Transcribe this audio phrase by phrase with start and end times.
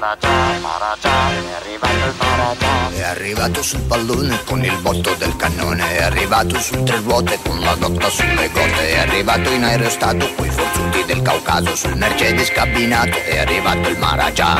[0.00, 0.28] Maragia,
[0.60, 2.74] Maragia, è arrivato il Maragia.
[2.94, 7.60] È arrivato sul pallone con il botto del cannone, è arrivato su tre ruote con
[7.60, 13.16] la dotta sulle gote, è arrivato in aerostato coi forzuti del Caucaso sul Mercedes cabinato,
[13.16, 14.54] è arrivato il Maragia.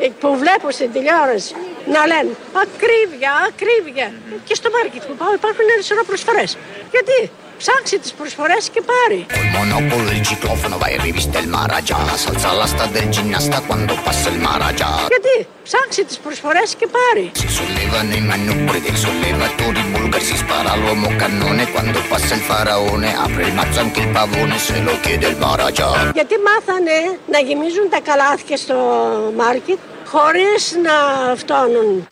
[0.00, 1.54] Ε, που βλέπω στην τηλεόραση
[1.94, 2.32] να λένε
[2.64, 4.08] ακρίβεια, ακρίβεια.
[4.44, 6.44] Και στο μάρκετ που πάω υπάρχουν ένα σωρό προσφορέ.
[6.94, 7.30] Γιατί
[7.63, 9.19] ψάξει τι προσφορέ και πάρει.
[9.35, 14.27] Col monopolo il ciclofono va in rivista il Maragia, salza l'asta del ginnasta quando passa
[14.33, 14.91] il Maragia.
[15.13, 15.35] Γιατί
[15.67, 17.25] ψάξει τι προσφορέ και πάρει.
[17.41, 23.09] Si sollevano i manubri dei sollevatori bulgari, si spara l'uomo cannone quando passa il faraone,
[23.25, 25.89] apre il mazzo anche il pavone se lo chiede il Maragia.
[26.13, 26.97] Γιατί μάθανε
[27.33, 28.77] να γεμίζουν τα καλάθια στο
[29.37, 29.79] μάρκετ
[30.11, 30.95] χωρίς να
[31.35, 32.07] φτώνουν.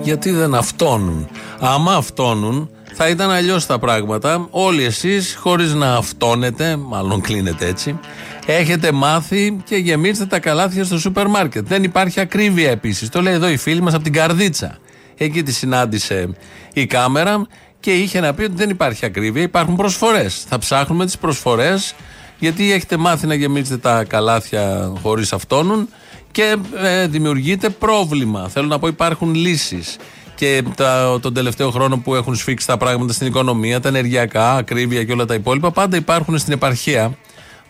[0.00, 1.28] Γιατί δεν αυτόνουν.
[1.60, 4.46] Άμα αυτόνουν, θα ήταν αλλιώς τα πράγματα.
[4.50, 7.98] Όλοι εσείς, χωρίς να αυτόνετε, μάλλον κλείνετε έτσι,
[8.46, 11.66] έχετε μάθει και γεμίστε τα καλάθια στο σούπερ μάρκετ.
[11.66, 13.08] Δεν υπάρχει ακρίβεια επίσης.
[13.08, 14.78] Το λέει εδώ η φίλη μας από την Καρδίτσα.
[15.16, 16.28] Εκεί τη συνάντησε
[16.72, 17.46] η κάμερα
[17.80, 20.44] και είχε να πει ότι δεν υπάρχει ακρίβεια, υπάρχουν προσφορές.
[20.48, 21.94] Θα ψάχνουμε τις προσφορές,
[22.38, 25.88] γιατί έχετε μάθει να γεμίζετε τα καλάθια χωρίς αυτόνουν
[26.30, 28.48] και ε, δημιουργείται πρόβλημα.
[28.48, 29.96] Θέλω να πω, υπάρχουν λύσεις.
[30.38, 35.04] Και τα, τον τελευταίο χρόνο που έχουν σφίξει τα πράγματα στην οικονομία, τα ενεργειακά, ακρίβεια
[35.04, 37.16] και όλα τα υπόλοιπα, πάντα υπάρχουν στην επαρχία.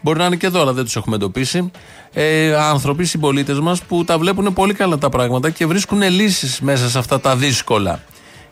[0.00, 1.70] Μπορεί να είναι και εδώ, αλλά δεν τους έχουμε εντοπίσει.
[2.12, 6.88] Ε, άνθρωποι, συμπολίτες μας που τα βλέπουν πολύ καλά τα πράγματα και βρίσκουν λύσεις μέσα
[6.88, 8.00] σε αυτά τα δύσκολα.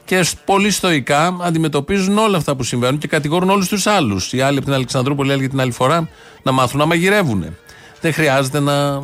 [0.05, 4.33] Και σ- πολύ στοικά αντιμετωπίζουν όλα αυτά που συμβαίνουν και κατηγορούν όλους τους άλλους.
[4.33, 6.09] Οι άλλοι από την Αλεξανδρούπολη, οι άλλοι για την άλλη φορά,
[6.43, 7.57] να μάθουν να μαγειρεύουν.
[8.01, 9.03] Δεν χρειάζεται να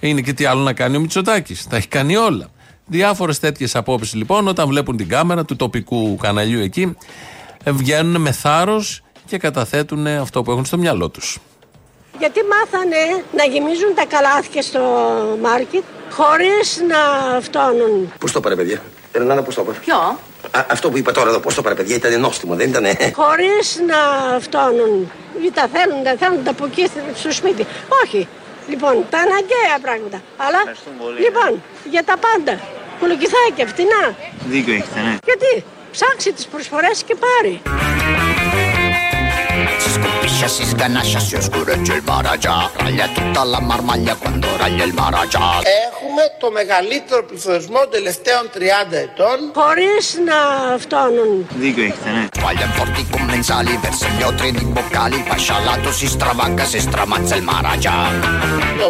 [0.00, 1.66] είναι και τι άλλο να κάνει ο Μητσοτάκης.
[1.68, 2.50] Τα έχει κάνει όλα.
[2.92, 6.96] Διάφορες τέτοιες απόψεις λοιπόν, όταν βλέπουν την κάμερα του τοπικού καναλιού εκεί,
[7.64, 11.38] ε, βγαίνουν με θάρρος και καταθέτουν αυτό που έχουν στο μυαλό τους.
[12.18, 14.80] Γιατί μάθανε να γεμίζουν τα καλάθια στο
[15.42, 17.00] μάρκετ χωρίς να
[17.40, 18.12] φτώνουν.
[18.18, 19.78] Πώς το πάρε, παιδιά; Ρενάνα, πώς το πάρε.
[19.78, 19.96] Ποιο;
[20.50, 22.84] Α, αυτό που είπα τώρα εδώ, πώς το πάρε, παιδιά, ήταν νόστιμο, δεν ήταν.
[23.14, 24.00] Χωρίς να
[24.40, 25.10] φτώνουν.
[25.46, 27.66] Ή τα θέλουν, τα θέλουν τα από εκεί στο σπίτι.
[28.04, 28.28] Όχι.
[28.68, 30.22] Λοιπόν, τα αναγκαία πράγματα.
[30.36, 30.60] Αλλά,
[31.24, 32.60] λοιπόν, για τα πάντα.
[33.02, 34.16] Κολοκυθάκια, φτηνά.
[34.48, 35.16] Δίκιο έχετε, ναι.
[35.24, 37.60] Γιατί; Ψάξει τις προσφορές και πάρει.
[45.86, 48.58] Έχουμε το μεγαλύτερο πληθωρισμό τελευταίων 30
[49.06, 49.36] ετών.
[49.54, 50.38] Χωρίς να
[50.78, 51.46] φτάνουν.
[51.62, 52.24] Δίκιο έχετε, ναι.
[54.72, 55.18] μποκάλι
[58.82, 58.88] Το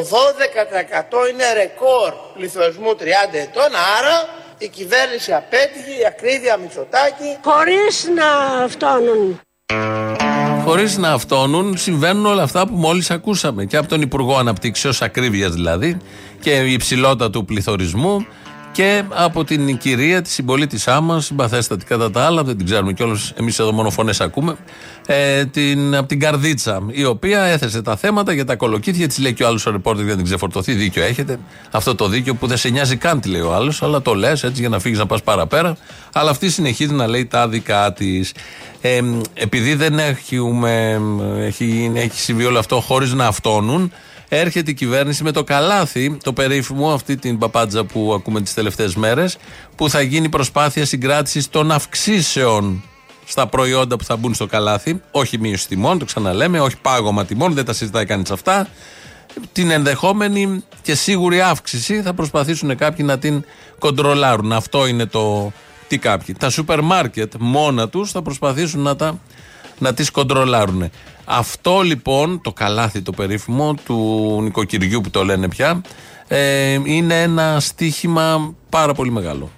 [1.27, 3.03] 12% είναι ρεκόρ πληθωρισμού 30
[3.33, 4.17] ετών, άρα
[4.59, 7.31] η κυβέρνηση απέτυχε, η ακρίβεια Μητσοτάκη.
[7.43, 8.29] Χωρίς να
[8.69, 9.41] φτώνουν.
[10.65, 13.65] Χωρίς να αυτόνουν, συμβαίνουν όλα αυτά που μόλις ακούσαμε.
[13.65, 15.97] Και από τον Υπουργό Αναπτύξεως, ακρίβειας δηλαδή,
[16.41, 18.27] και η υψηλότητα του πληθωρισμού,
[18.73, 23.33] και από την κυρία, τη συμπολίτησά μα, συμπαθέστατη κατά τα άλλα, δεν την ξέρουμε κιόλας,
[23.37, 24.57] εμείς εδώ μόνο φωνές ακούμε,
[25.07, 29.09] ε, την, από την Καρδίτσα, η οποία έθεσε τα θέματα για τα κολοκύθια.
[29.09, 30.73] Της λέει και ο άλλος ο ρεπόρτερ για να την ξεφορτωθεί.
[30.73, 31.39] Δίκιο έχετε.
[31.71, 34.43] Αυτό το δίκιο που δεν σε νοιάζει καν, τη λέει ο άλλος, αλλά το λες
[34.43, 35.77] έτσι για να φύγεις να πας παραπέρα.
[36.13, 38.33] Αλλά αυτή συνεχίζει να λέει τα δικά της.
[38.81, 39.01] Ε,
[39.35, 41.01] επειδή δεν έχουμε,
[41.39, 43.93] έχει, έχει συμβεί όλο αυτό χωρίς να αυτόνουν,
[44.37, 48.95] έρχεται η κυβέρνηση με το καλάθι, το περίφημο, αυτή την παπάντζα που ακούμε τις τελευταίες
[48.95, 49.37] μέρες,
[49.77, 52.83] που θα γίνει προσπάθεια συγκράτησης των αυξήσεων
[53.25, 55.01] στα προϊόντα που θα μπουν στο καλάθι.
[55.11, 58.69] Όχι μείωση τιμών, το ξαναλέμε, όχι πάγωμα τιμών, δεν τα συζητάει κανείς αυτά.
[59.53, 63.45] Την ενδεχόμενη και σίγουρη αύξηση θα προσπαθήσουν κάποιοι να την
[63.79, 64.53] κοντρολάρουν.
[64.53, 65.53] Αυτό είναι το
[65.89, 66.35] τι κάποιοι.
[66.39, 69.21] Τα σούπερ μάρκετ μόνα τους θα προσπαθήσουν να, τα,
[69.79, 70.91] να τις κοντρολάρουν.
[71.25, 75.81] Αυτό λοιπόν, το καλάθι το περίφημο του νοικοκυριού που το λένε πια,
[76.29, 79.51] ε, είναι ένα στίχημα πάρα πολύ μεγάλο.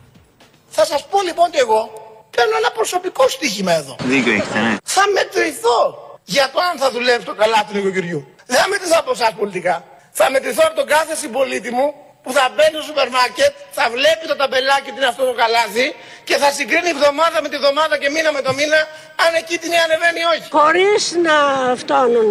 [0.68, 1.90] Θα σας πω λοιπόν ότι εγώ
[2.30, 3.96] παίρνω ένα προσωπικό στοίχημα εδώ.
[4.04, 4.76] Δίκιο έχετε, ναι.
[4.84, 5.80] Θα μετρηθώ
[6.24, 8.26] για το αν θα δουλεύει το καλά του νοικοκυριού.
[8.46, 9.84] Δεν θα μετρηθώ από εσάς πολιτικά.
[10.10, 11.94] Θα μετρηθώ από τον κάθε συμπολίτη μου
[12.24, 15.86] που θα μπαίνει στο σούπερ μάρκετ, θα βλέπει το ταμπελάκι τι είναι αυτό το καλάθι
[16.28, 18.80] και θα συγκρίνει εβδομάδα με τη εβδομάδα και μήνα με το μήνα
[19.24, 20.46] αν εκεί την ανεβαίνει ή όχι.
[20.58, 21.36] Χωρίς να
[21.82, 22.30] φτώνουν.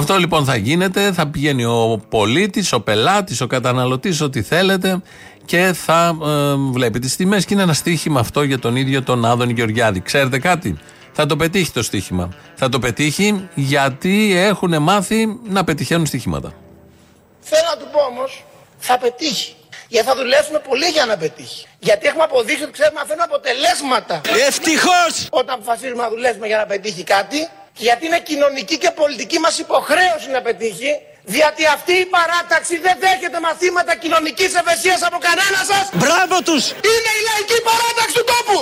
[0.00, 1.80] Αυτό λοιπόν θα γίνεται, θα πηγαίνει ο
[2.16, 4.88] πολίτης, ο πελάτης, ο καταναλωτής, ό,τι θέλετε
[5.44, 9.24] και θα ε, βλέπει τις τιμές και είναι ένα στοίχημα αυτό για τον ίδιο τον
[9.24, 10.00] Άδων Γεωργιάδη.
[10.00, 10.78] Ξέρετε κάτι,
[11.12, 12.28] θα το πετύχει το στοίχημα.
[12.54, 16.52] Θα το πετύχει γιατί έχουν μάθει να πετυχαίνουν στοιχήματα.
[17.50, 18.44] Θέλω να του πω όμως,
[18.78, 19.56] θα πετύχει.
[19.88, 21.66] Γιατί θα δουλέψουμε πολύ για να πετύχει.
[21.78, 24.20] Γιατί έχουμε αποδείξει ότι ξέρουμε να φέρνουμε αποτελέσματα.
[24.48, 25.12] Ευτυχώς!
[25.30, 30.28] Όταν αποφασίζουμε να δουλέψουμε για να πετύχει κάτι, Γιατί είναι κοινωνική και πολιτική μας υποχρέωση
[30.30, 30.92] να πετύχει,
[31.22, 35.84] διότι αυτή η παράταξη δεν δέχεται μαθήματα κοινωνικής ευαισθησίας από κανένα σας.
[35.92, 36.64] Μπράβο τους!
[36.70, 38.58] Είναι η λαϊκή παράταξη του τόπου.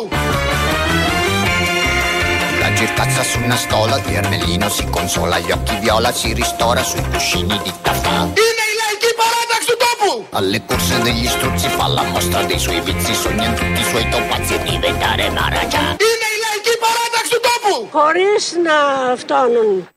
[2.80, 7.02] La girtazza su una stola di Ermellino si consola, gli occhi viola si ristora sui
[7.12, 8.16] cuscini di taffà.
[8.44, 10.10] Είναι η λαϊκή παράταξη του τόπου.
[10.38, 14.06] Alle corse degli struzzi fa la mostra dei suoi vizi, sogna in tutti i suoi
[14.14, 15.84] topazzi e diventare maragia.
[16.08, 17.88] Είναι η λαϊκή παράταξη του τόπου.
[17.96, 18.76] Χωρίς να
[19.16, 19.88] φτώνουν.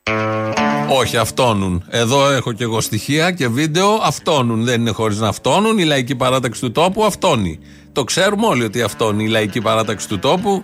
[0.99, 1.85] Όχι, αυτόνουν.
[1.89, 3.99] Εδώ έχω και εγώ στοιχεία και βίντεο.
[4.03, 4.63] Αυτόνουν.
[4.63, 5.77] Δεν είναι χωρίς να αυτόνουν.
[5.77, 7.59] Η λαϊκή παράταξη του τόπου αυτόνει.
[7.91, 10.63] Το ξέρουμε όλοι ότι αυτόνει η λαϊκή παράταξη του τόπου.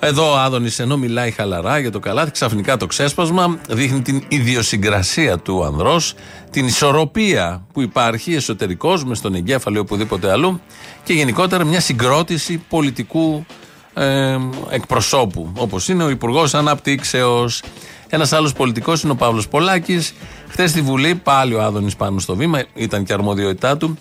[0.00, 5.38] Εδώ ο Άδωνης ενώ μιλάει χαλαρά για το καλάθι, ξαφνικά το ξέσπασμα δείχνει την ιδιοσυγκρασία
[5.38, 6.14] του ανδρός,
[6.50, 10.60] την ισορροπία που υπάρχει εσωτερικώς μες στον εγκέφαλο ή οπουδήποτε αλλού
[11.04, 13.46] και γενικότερα μια συγκρότηση πολιτικού
[13.94, 14.38] ε,
[14.70, 17.62] εκπροσώπου, όπως είναι ο Υπουργός Αναπτύξεως.
[18.08, 20.14] Ένας άλλος πολιτικός είναι ο Παύλος Πολάκης.
[20.48, 23.98] Χθες στη Βουλή, πάλι ο Άδωνης πάνω στο βήμα, ήταν και αρμοδιότητά του.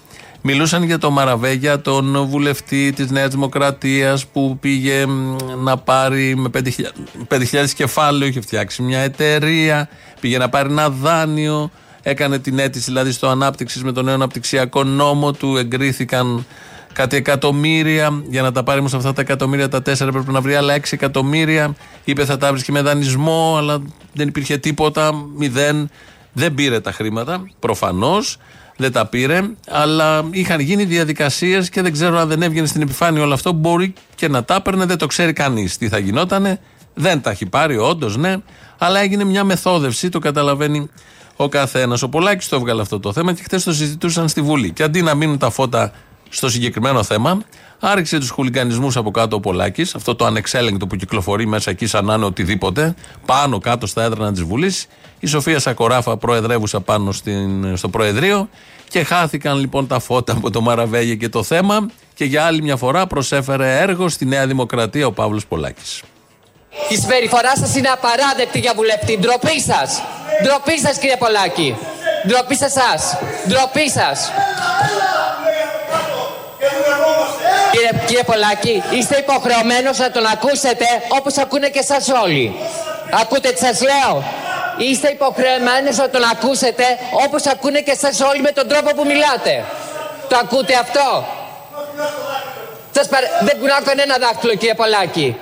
[0.49, 6.49] Μιλούσαν για το Μαραβέγια, τον βουλευτή της Νέας Δημοκρατίας που πήγε μ, να πάρει με
[6.53, 6.69] 5.000
[7.27, 9.89] 5.000 κεφάλαιο, είχε φτιάξει μια εταιρεία,
[10.19, 11.71] πήγε να πάρει ένα δάνειο,
[12.01, 16.45] έκανε την αίτηση δηλαδή στο ανάπτυξης με τον νέο αναπτυξιακό νόμο του, εγκρίθηκαν
[16.93, 18.23] κάτι εκατομμύρια.
[18.29, 20.79] Για να τα πάρει όμως αυτά τα εκατομμύρια, τα τέσσερα πρέπει να βρει άλλα 6
[20.89, 21.75] εκατομμύρια.
[22.03, 23.81] Είπε θα τα βρίσκει με δανεισμό, αλλά
[24.13, 25.89] δεν υπήρχε τίποτα, μηδέν.
[26.33, 28.37] Δεν πήρε τα χρήματα, προφανώς.
[28.77, 33.21] Δεν τα πήρε, αλλά είχαν γίνει διαδικασίες και δεν ξέρω αν δεν έβγαινε στην επιφάνεια
[33.21, 33.51] όλο αυτό.
[33.51, 36.59] Μπορεί και να τα έπαιρνε, δεν το ξέρει κανείς τι θα γινότανε.
[36.93, 38.35] Δεν τα έχει πάρει, όντως, ναι,
[38.77, 40.89] αλλά έγινε μια μεθόδευση, το καταλαβαίνει
[41.35, 42.01] ο καθένας.
[42.01, 44.71] Ο Πολάκης το έβγαλε αυτό το θέμα και χθες το συζητούσαν στη Βουλή.
[44.71, 45.91] Και αντί να μείνουν τα φώτα
[46.29, 47.41] στο συγκεκριμένο θέμα,
[47.79, 52.05] άρχισε τους χουλικανισμού από κάτω ο Πολάκης, αυτό το ανεξέλεγκτο που κυκλοφορεί μέσα εκεί σαν
[52.05, 52.95] να είναι οτιδήποτε,
[53.25, 54.87] πάνω κάτω στα έδρανα της Βουλής.
[55.19, 58.49] Η Σοφία Σακοράφα προεδρεύουσα πάνω στην, στο Προεδρείο
[58.89, 62.75] και χάθηκαν λοιπόν τα φώτα από το Μαραβέγε και το θέμα και για άλλη μια
[62.75, 66.01] φορά προσέφερε έργο στη Νέα Δημοκρατία ο Παύλος Πολάκης.
[66.89, 69.17] Η συμπεριφορά σας είναι απαράδεκτη για βουλευτή.
[69.17, 70.01] Ντροπή σας.
[70.43, 71.75] Ντροπή σας, κύριε Πολάκη.
[72.27, 73.17] Ντροπή σε εσάς.
[73.47, 74.31] Ντροπή σας.
[78.07, 82.55] Κύριε, κύριε Πολάκη, είστε υποχρεωμένος να τον ακούσετε όπως ακούνε και εσάς όλοι.
[83.21, 84.23] Ακούτε τι σας λέω;
[84.77, 86.83] Είστε υποχρεωμένοι να τον ακούσετε
[87.25, 89.63] όπως ακούνε και εσάς όλοι με τον τρόπο που μιλάτε.
[90.29, 91.25] Το ακούτε αυτό;
[92.91, 93.27] Σας παρα...
[93.41, 95.37] Δεν κουνάω κανένα δάχτυλο κύριε Πολάκη.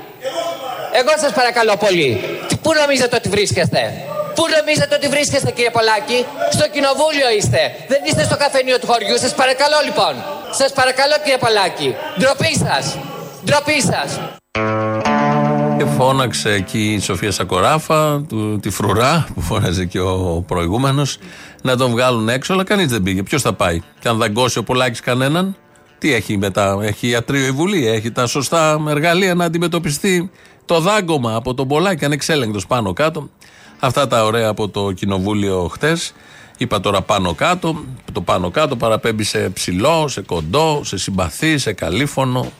[1.00, 2.40] Εγώ σας παρακαλώ πολύ.
[2.48, 4.05] Τι- Πού νομίζετε ότι βρίσκεστε;
[4.36, 6.20] Πού νομίζετε ότι βρίσκεστε κύριε Πολάκη;
[6.56, 7.62] Στο κοινοβούλιο είστε.
[7.92, 9.18] Δεν είστε στο καφενείο του χωριού.
[9.24, 10.14] Σας παρακαλώ λοιπόν.
[10.60, 11.90] Σας παρακαλώ κύριε Πολάκη.
[12.20, 12.86] Ντροπή σας.
[13.46, 14.10] Ντροπή σας.
[15.78, 21.18] Και φώναξε εκεί η Σοφία Σακοράφα, του, τη φρουρά που φώναζε και ο προηγούμενος,
[21.62, 23.24] να τον βγάλουν έξω, αλλά κανείς δεν πήγε.
[23.24, 25.56] Ποιος θα πάει; Και αν δαγκώσει ο Πολάκης κανέναν,
[25.98, 30.32] τι έχει μετά; Έχει ιατρείο η Βουλή, έχει τα σωστά εργαλεία να αντιμετωπιστεί
[30.66, 33.30] το δάγκωμα από τον Πολάκη, ανεξέλεγκτος πάνω κάτω.
[33.80, 36.14] Αυτά τα ωραία από το κοινοβούλιο χτες.
[36.58, 37.86] Είπα τώρα πάνω κάτω.
[38.14, 42.52] Το πάνω κάτω παραπέμπει σε ψηλό, σε κοντό, σε συμπαθή, σε καλήφωνο.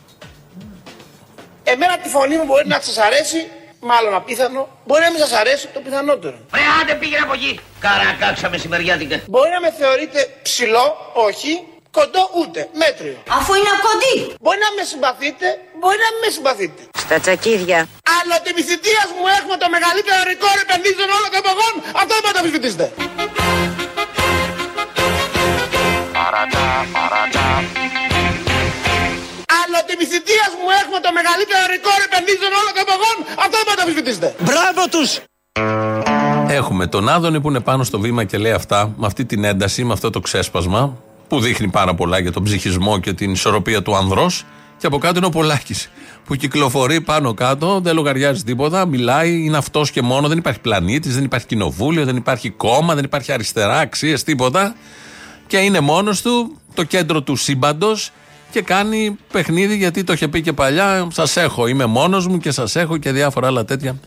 [1.64, 3.48] Εμένα τη φωνή μου μπορεί να σας αρέσει,
[3.80, 6.38] μάλλον απίθανο, μπορεί να μην σας αρέσει το πιθανότερο.
[6.54, 7.60] Ρε άντε πήγαινε από εκεί.
[7.80, 9.22] Καρακάξα μεσημεριάτικα.
[9.28, 11.64] Μπορεί να με θεωρείτε ψηλό, όχι,
[11.98, 13.18] κοντό ούτε, μέτριο.
[13.38, 14.16] Αφού είναι κοντή.
[14.44, 15.48] Μπορεί να με συμπαθείτε,
[15.80, 16.82] μπορεί να μην με συμπαθείτε.
[17.04, 17.80] Στα τσακίδια.
[18.18, 22.22] Αλλά ότι επί θητείας μου έχουμε το μεγαλύτερο ρεκόρ επενδύσεων όλων των εποχών, αυτό δεν
[22.24, 22.86] μπορείτε να αμφισβητήσετε.
[26.18, 27.48] Παρατά, παρατά,
[29.62, 33.66] Αλλά ότι επί θητείας μου έχουμε το μεγαλύτερο ρεκόρ επενδύσεων όλων των εποχών, αυτό δεν
[33.66, 34.28] μπορείτε να αμφισβητήσετε.
[34.48, 35.10] Μπράβο τους!
[36.60, 39.80] Έχουμε τον Άδωνη που είναι πάνω στο βήμα και λέει αυτά με αυτή την ένταση,
[39.88, 40.84] με αυτό το ξέσπασμα
[41.28, 44.44] που δείχνει πάρα πολλά για τον ψυχισμό και την ισορροπία του ανδρός
[44.78, 45.90] και από κάτω είναι ο Πολάκης
[46.26, 51.16] που κυκλοφορεί πάνω κάτω, δεν λογαριάζει τίποτα, μιλάει, είναι αυτός και μόνο, δεν υπάρχει πλανήτης,
[51.16, 54.76] δεν υπάρχει κοινοβούλιο, δεν υπάρχει κόμμα, δεν υπάρχει αριστερά, αξίες, τίποτα
[55.48, 58.12] και είναι μόνος του, το κέντρο του σύμπαντος
[58.52, 61.08] και κάνει παιχνίδι γιατί το είχε πει και παλιά.
[61.12, 64.00] Σας έχω, είμαι μόνος μου και σας έχω και διάφορα άλλα τέτοια.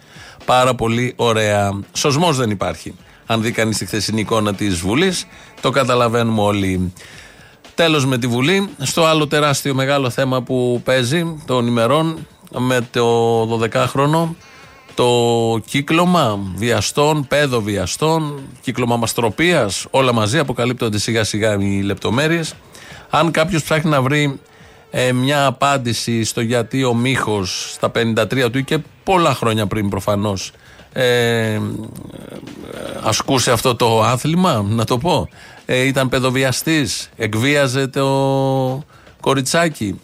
[0.44, 1.80] Πάρα πολύ ωραία.
[1.92, 2.94] Σωσμός δεν υπάρχει.
[3.30, 5.26] Αν δει κανείς τη χθεσινή εικόνα της Βουλής,
[5.60, 6.92] το καταλαβαίνουμε όλοι.
[7.74, 8.68] Τέλος με τη Βουλή.
[8.78, 12.26] Στο άλλο τεράστιο μεγάλο θέμα που παίζει των ημερών
[12.58, 14.28] με το 12χρονο
[14.94, 22.54] το κύκλωμα βιαστών, πέδο βιαστών, κύκλωμα μαστροπίας, όλα μαζί αποκαλύπτονται σιγά σιγά οι λεπτομέρειες.
[23.10, 24.40] Αν κάποιος ψάχνει να βρει
[24.90, 29.88] ε, μια απάντηση στο γιατί ο Μίχος στα 53 του ή και πολλά χρόνια πριν
[29.88, 30.52] προφανώς
[31.00, 31.60] ε,
[33.02, 35.28] ασκούσε αυτό το άθλημα, να το πω.
[35.66, 38.06] Ε, ήταν παιδοβιαστής, εκβίαζε το
[39.20, 40.00] κοριτσάκι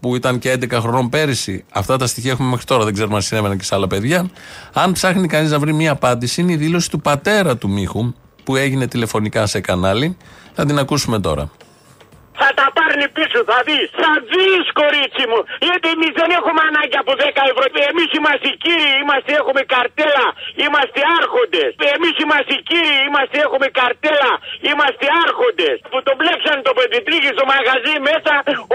[0.00, 1.64] που ήταν και 11 χρονών πέρυσι.
[1.72, 4.30] Αυτά τα στοιχεία έχουμε μέχρι τώρα, δεν ξέρουμε αν συνέβαιναν και σε άλλα παιδιά.
[4.72, 8.12] Αν ψάχνει κανείς να βρει μία απάντηση, είναι η δήλωση του πατέρα του Μίχου,
[8.44, 10.16] που έγινε τηλεφωνικά σε κανάλι.
[10.54, 11.50] Θα την ακούσουμε τώρα.
[12.32, 13.86] Θα τα πάρνει πίσω, θα δεις.
[14.02, 15.40] Θα δεις, κορίτσι μου.
[15.68, 17.64] Γιατί εμείς δεν έχουμε ανάγκη από 10 ευρώ.
[17.90, 20.26] Εμείς είμαστε οι κύριοι, είμαστε, έχουμε καρτέλα,
[20.64, 21.70] είμαστε άρχοντες.
[21.94, 24.32] Εμείς είμαστε οι κύριοι, είμαστε, έχουμε καρτέλα,
[24.70, 25.76] είμαστε άρχοντες.
[25.92, 28.32] Που τον μπλέξαν το πεντητρίκι στο μαγαζί μέσα,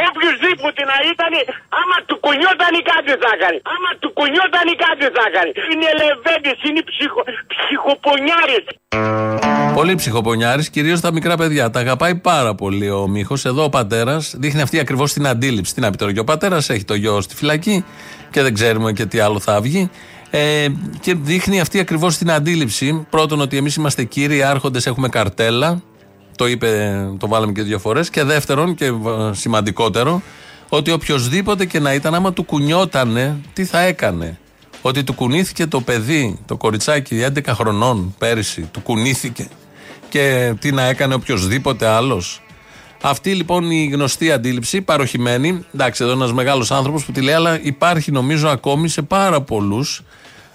[0.07, 1.33] οποιοδήποτε να ήταν,
[1.81, 3.57] άμα του κουνιόταν ή κάτι θα έκανε.
[3.73, 5.51] Άμα του κουνιόταν ή κάτι θα έκανε.
[5.71, 7.21] Είναι λεβέντε, είναι ψυχο,
[7.53, 8.59] ψυχοπονιάρε.
[9.73, 11.69] Πολύ ψυχοπονιάρης, κυρίως τα μικρά παιδιά.
[11.69, 13.45] Τα αγαπάει πάρα πολύ ο Μίχος.
[13.45, 15.73] Εδώ ο πατέρας δείχνει αυτή ακριβώς την αντίληψη.
[15.73, 17.85] Τι να πει τώρα και ο πατέρας, έχει το γιο στη φυλακή
[18.31, 19.89] και δεν ξέρουμε και τι άλλο θα βγει.
[20.29, 20.67] Ε,
[20.99, 23.05] και δείχνει αυτή ακριβώς την αντίληψη.
[23.09, 25.81] Πρώτον, ότι εμείς είμαστε κύριοι άρχοντες, έχουμε καρτέλα.
[26.35, 28.09] Το είπε, το βάλαμε και δύο φορές.
[28.09, 28.91] Και δεύτερον, και
[29.31, 30.21] σημαντικότερο,
[30.69, 34.39] ότι οποιοδήποτε και να ήταν, άμα του κουνιότανε, τι θα έκανε;
[34.81, 39.47] Ότι του κουνήθηκε το παιδί, το κοριτσάκι 11 χρονών πέρυσι, του κουνήθηκε
[40.09, 42.41] και τι να έκανε οποιοδήποτε άλλος;
[43.01, 45.65] Αυτή λοιπόν η γνωστή αντίληψη, παροχημένη.
[45.73, 50.03] Εντάξει, εδώ ένας μεγάλος άνθρωπος που τη λέει, αλλά υπάρχει νομίζω ακόμη σε πάρα πολλούς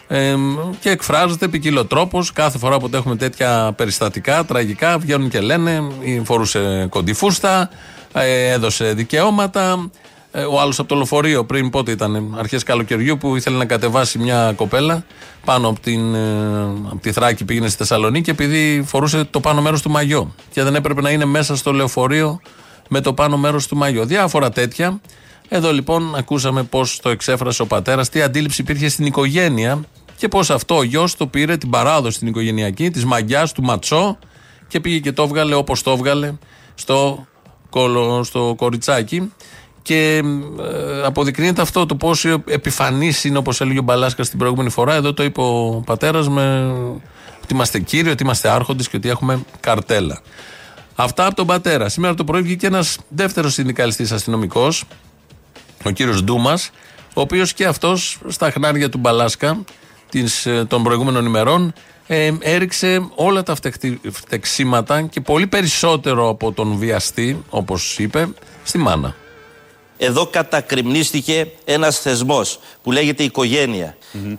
[0.09, 0.35] ε,
[0.81, 2.33] και εκφράζεται ποικιλοτρόπως.
[2.33, 5.83] Κάθε φορά που έχουμε τέτοια περιστατικά, τραγικά, βγαίνουν και λένε,
[6.25, 7.71] φορούσε κοντιφούστα,
[8.13, 9.91] ε, έδωσε δικαιώματα.
[10.39, 14.19] Ε, ο άλλος από το λεωφορείο πριν πότε ήταν, αρχές καλοκαιριού, που ήθελε να κατεβάσει
[14.19, 15.05] μια κοπέλα
[15.45, 19.83] πάνω από, την, ε, από τη Θράκη, πήγαινε στη Θεσσαλονίκη, επειδή φορούσε το πάνω μέρος
[19.83, 20.35] του μαγιό.
[20.51, 22.41] Και δεν έπρεπε να είναι μέσα στο λεωφορείο
[22.89, 24.05] με το πάνω μέρος του μαγιό.
[24.05, 25.01] Διάφορα τέτοια.
[25.49, 29.81] Εδώ λοιπόν ακούσαμε πώς το εξέφρασε ο πατέρας, τι αντίληψη υπήρχε στην οικογένεια
[30.17, 34.19] και πώς αυτό ο γιος το πήρε την παράδοση την οικογενειακή, της μαγιάς του ματσό
[34.69, 36.33] και πήγε και το έβγαλε όπως το έβγαλε
[36.75, 37.27] στο,
[38.23, 39.33] στο κοριτσάκι.
[39.87, 40.23] Και
[40.61, 44.95] ε, αποδεικνύεται αυτό το πόσο επιφανής είναι, όπως έλεγε ο Μπαλάσκας την προηγούμενη φορά.
[44.95, 46.73] Εδώ το είπε ο πατέρας με
[47.43, 50.21] ότι είμαστε κύριοι, ότι είμαστε άρχοντες και ότι έχουμε καρτέλα.
[50.95, 51.89] Αυτά από τον πατέρα.
[51.89, 54.85] Σήμερα το πρωί βγήκε ένας δεύτερος συνδικαλιστής αστυνομικός,
[55.85, 56.71] ο κύριος Ντούμας,
[57.15, 59.65] ο οποίος και αυτός στα χνάρια του Μπαλάσκα
[60.11, 61.73] της, ε, των προηγούμενων ημερών
[62.07, 63.57] ε, έριξε όλα τα
[64.11, 68.29] φτεξίματα και πολύ περισσότερο από τον βιαστή, όπως είπε,
[68.63, 69.15] στη μάνα.
[69.99, 73.23] Εδώ κατακριμνίστηκε ένας θεσμός που λέγεται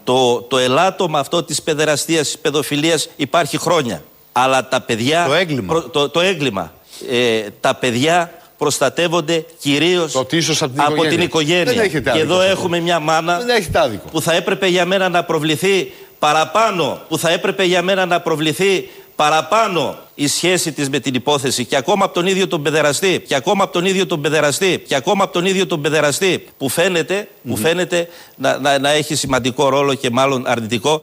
[0.03, 4.03] Το, το ελάττωμα αυτό της παιδεραστίας, της παιδοφιλίας υπάρχει χρόνια.
[4.31, 5.25] Αλλά τα παιδιά...
[5.25, 5.89] Το έγκλημα.
[5.91, 6.73] το, το έγκλημα.
[7.09, 11.87] Ε, τα παιδιά προστατεύονται κυρίως από την, από την οικογένεια.
[11.87, 13.65] και εδώ έχουμε μια μάνα Δεν
[14.11, 18.89] που θα έπρεπε για μένα να προβληθεί παραπάνω, που θα έπρεπε για μένα να προβληθεί
[19.17, 23.36] παραπάνω η σχέση της με την υπόθεση και ακόμα από τον ίδιο τον παιδεραστή και
[23.36, 27.27] ακόμα από τον ίδιο τον παιδεραστή και ακόμα από τον ίδιο τον παιδεραστή που φαίνεται,
[27.47, 31.01] που φαίνεται να, να, να έχει σημαντικό ρόλο και μάλλον αρνητικό.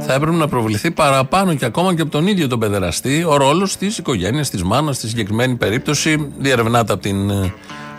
[0.00, 3.76] Θα έπρεπε να προβληθεί παραπάνω και ακόμα και από τον ίδιο τον παιδεραστή ο ρόλος
[3.76, 6.32] της οικογένειας, της μάνας, στη συγκεκριμένη περίπτωση.
[6.38, 7.54] Διερευνάται από την ε,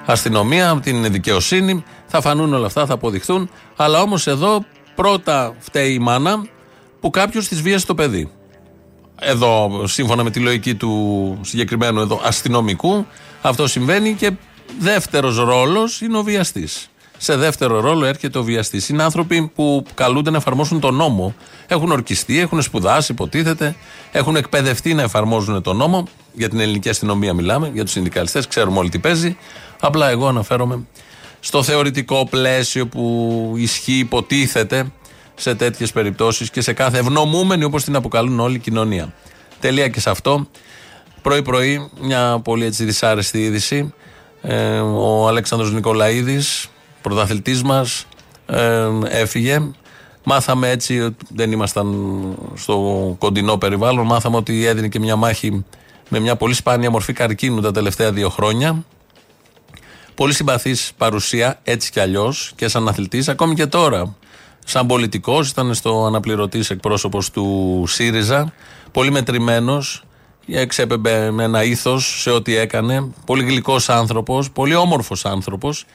[0.05, 1.83] αστυνομία, από την δικαιοσύνη.
[2.07, 3.50] Θα φανούν όλα αυτά, θα αποδειχθούν.
[3.75, 6.45] Αλλά όμως εδώ πρώτα φταίει η μάνα
[7.00, 8.31] που κάποιος της βίασε το παιδί
[9.23, 13.05] εδώ σύμφωνα με τη λογική του συγκεκριμένου εδώ αστυνομικού
[13.41, 14.31] αυτό συμβαίνει και
[14.79, 16.89] δεύτερος ρόλος είναι ο βιαστής.
[17.17, 18.89] Σε δεύτερο ρόλο έρχεται ο βιαστής.
[18.89, 21.35] Είναι άνθρωποι που καλούνται να εφαρμόσουν τον νόμο.
[21.67, 23.75] Έχουν ορκιστεί, έχουν σπουδάσει, υποτίθεται,
[24.11, 26.07] έχουν εκπαιδευτεί να εφαρμόζουν τον νόμο.
[26.33, 29.37] Για την ελληνική αστυνομία μιλάμε, για τους συνδικαλιστές, ξέρουμε όλοι τι παίζει.
[29.79, 30.85] Απλά εγώ αναφέρομαι
[31.39, 34.91] στο θεωρητικό πλαίσιο που ισχύει, υποτίθεται,
[35.41, 39.13] σε τέτοιες περιπτώσεις και σε κάθε ευνομούμενη όπως την αποκαλούν όλη η κοινωνία.
[39.60, 40.48] Τελεία και σε αυτό.
[41.21, 43.93] Πρωί-πρωί, μια πολύ έτσι δυσάρεστη είδηση.
[44.41, 46.67] Ε, ο Αλέξανδρος Νικολαίδης,
[47.01, 48.05] πρωταθλητής μας,
[48.45, 49.62] ε, έφυγε.
[50.24, 51.95] Μάθαμε έτσι, ότι δεν ήμασταν
[52.55, 52.75] στο
[53.19, 55.65] κοντινό περιβάλλον, μάθαμε ότι έδινε και μια μάχη
[56.10, 58.83] με μια πολύ σπάνια μορφή καρκίνου τα τελευταία δύο χρόνια.
[60.15, 64.15] Πολύ συμπαθής παρουσία, έτσι κι αλλιώς, και σαν αθλητής, ακόμη και τώρα
[64.65, 68.53] σαν πολιτικός, ήταν στο αναπληρωτής εκπρόσωπος του ΣΥΡΙΖΑ.
[68.91, 70.03] Πολύ μετρημένος,
[70.48, 73.12] εξέπεμπε με ένα ήθος σε ό,τι έκανε.
[73.25, 75.86] Πολύ γλυκός άνθρωπος, πολύ όμορφος άνθρωπος.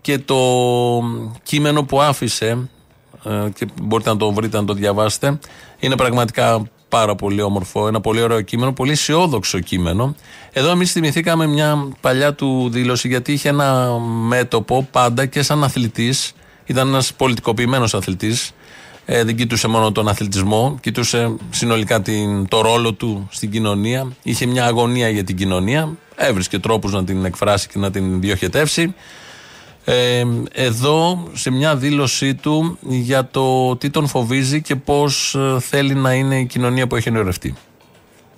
[0.00, 0.36] Και το
[1.42, 2.68] κείμενο που άφησε,
[3.24, 5.38] ε, και μπορείτε να το βρείτε, να το διαβάσετε,
[5.78, 7.86] είναι πραγματικά πάρα πολύ όμορφο.
[7.86, 10.14] Ένα πολύ ωραίο κείμενο, πολύ αισιόδοξο κείμενο.
[10.52, 16.32] Εδώ εμείς θυμηθήκαμε μια παλιά του δήλωση, γιατί είχε ένα μέτωπο πάντα και σαν αθλητής
[16.68, 18.52] ήταν ένας πολιτικοποιημένος αθλητής.
[19.04, 24.12] Ε, δεν κοιτούσε μόνο τον αθλητισμό, κοιτούσε συνολικά την, το ρόλο του στην κοινωνία.
[24.22, 25.96] Είχε μια αγωνία για την κοινωνία.
[26.16, 28.94] Έβρισκε τρόπους να την εκφράσει και να την διοχετεύσει.
[29.84, 35.94] Ε, εδώ σε μια δήλωσή του για το τι τον φοβίζει και πώς ε, θέλει
[35.94, 37.54] να είναι η κοινωνία που έχει ενωρευτεί.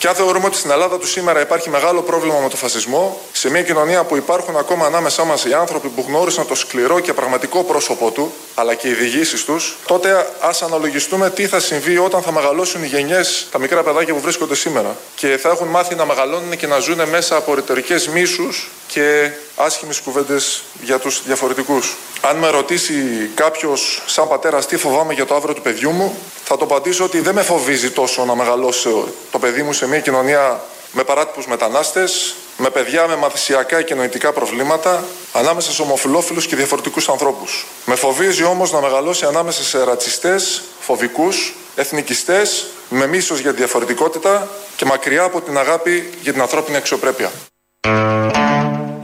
[0.01, 3.51] Και αν θεωρούμε ότι στην Ελλάδα του σήμερα υπάρχει μεγάλο πρόβλημα με το φασισμό, σε
[3.51, 7.65] μια κοινωνία που υπάρχουν ακόμα ανάμεσά μας οι άνθρωποι που γνώρισαν το σκληρό και πραγματικό
[7.65, 12.33] πρόσωπό του, αλλά και οι διηγήσεις τους, τότε ας αναλογιστούμε τι θα συμβεί όταν θα
[12.33, 14.97] μεγαλώσουν οι γενιές, τα μικρά παιδάκια που βρίσκονται σήμερα.
[15.15, 19.31] Και θα έχουν μάθει να μεγαλώνουν και να ζουν μέσα από ρητορικές μίσους και
[19.61, 21.97] άσχημες κουβέντες για τους διαφορετικούς.
[22.21, 22.95] Αν με ρωτήσει
[23.35, 27.21] κάποιος, σαν πατέρας, τι φοβάμαι για το αύριο του παιδιού μου, θα το απαντήσω ότι
[27.21, 30.61] δεν με φοβίζει τόσο να μεγαλώσω το παιδί μου σε μια κοινωνία
[30.93, 37.09] με παράτυπους μετανάστες, με παιδιά με μαθησιακά και νοητικά προβλήματα, ανάμεσα σε ομοφυλόφιλους και διαφορετικούς
[37.09, 37.67] ανθρώπους.
[37.85, 44.49] Με φοβίζει όμως να μεγαλώσει ανάμεσα σε ρατσιστές, φοβικούς, εθνικιστές, με μίσος για τη διαφορετικότητα
[44.77, 47.31] και μακριά από την αγάπη για την ανθρώπινη αξιοπρέπεια.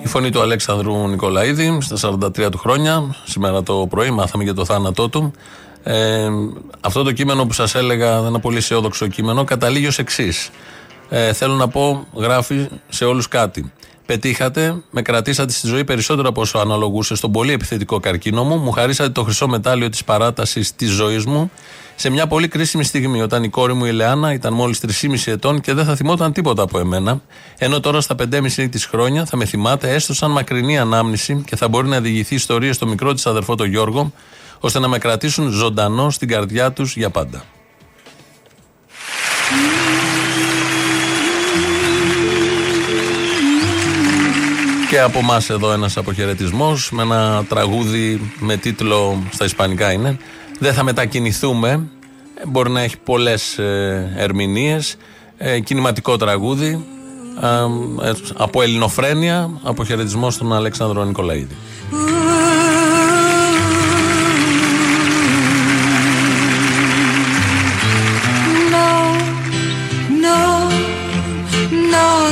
[0.07, 3.15] Η φωνή του Αλέξανδρου Νικολαίδη στα 43 του χρόνια.
[3.25, 5.33] Σήμερα το πρωί μάθαμε για το θάνατό του.
[5.83, 6.29] Ε,
[6.81, 10.51] αυτό το κείμενο που σας έλεγα, ένα πολύ αισιόδοξο κείμενο, καταλήγει ως εξής.
[11.09, 13.73] Ε, θέλω να πω, γράφει σε όλους κάτι.
[14.07, 18.57] Πετύχατε, με κρατήσατε στη ζωή περισσότερο από όσο αναλογούσε στον πολύ επιθετικό καρκίνο μου.
[18.57, 21.51] Μου χαρίσατε το χρυσό μετάλλιο της παράτασης της ζωής μου
[21.99, 25.61] σε μια πολύ κρίσιμη στιγμή, όταν η κόρη μου η Λεάνα ήταν μόλις 3,5 ετών
[25.61, 27.21] και δεν θα θυμόταν τίποτα από εμένα.
[27.59, 31.69] Ενώ τώρα στα 5,5 της χρόνια θα με θυμάται έστω σαν μακρινή ανάμνηση και θα
[31.69, 34.13] μπορεί να διηγηθεί ιστορίες στο μικρό της αδερφό τον Γιώργο,
[34.61, 37.45] ώστε να με κρατήσουν ζωντανό στην καρδιά τους για πάντα.
[44.91, 50.17] Και από εμάς εδώ ένας αποχαιρετισμός με ένα τραγούδι με τίτλο στα ισπανικά είναι
[50.59, 51.89] «Δεν θα μετακινηθούμε».
[52.47, 54.97] Μπορεί να έχει πολλές ε, ερμηνείες.
[55.37, 56.85] Ε, κινηματικό τραγούδι
[58.03, 59.51] ε, από ελληνοφρένεια.
[59.63, 61.57] Αποχαιρετισμός στον Αλέξανδρο Νικολαίδη.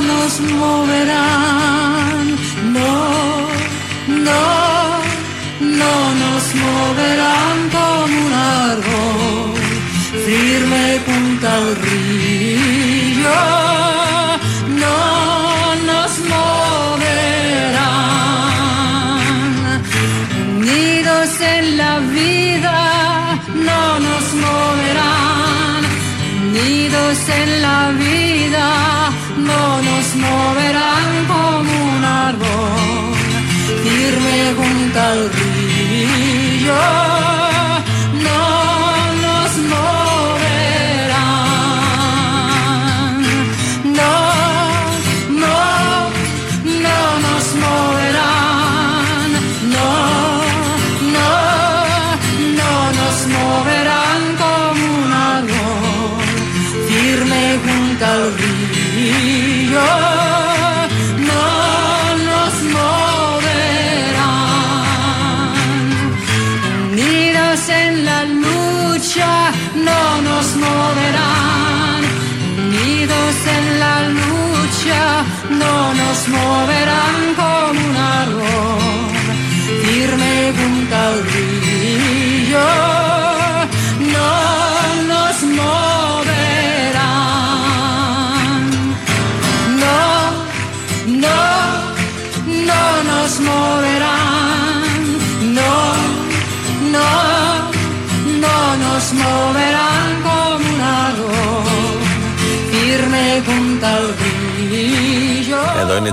[0.06, 1.63] nos moverán,
[7.72, 9.54] como un árbol
[10.26, 13.36] firme junto al río,
[21.40, 22.78] en la vida,
[23.68, 25.82] no nos moverán,
[26.48, 28.84] unidos en la vida
[29.38, 33.14] no nos moverán como un árbol
[33.82, 35.43] firme junto al río.
[36.64, 37.13] your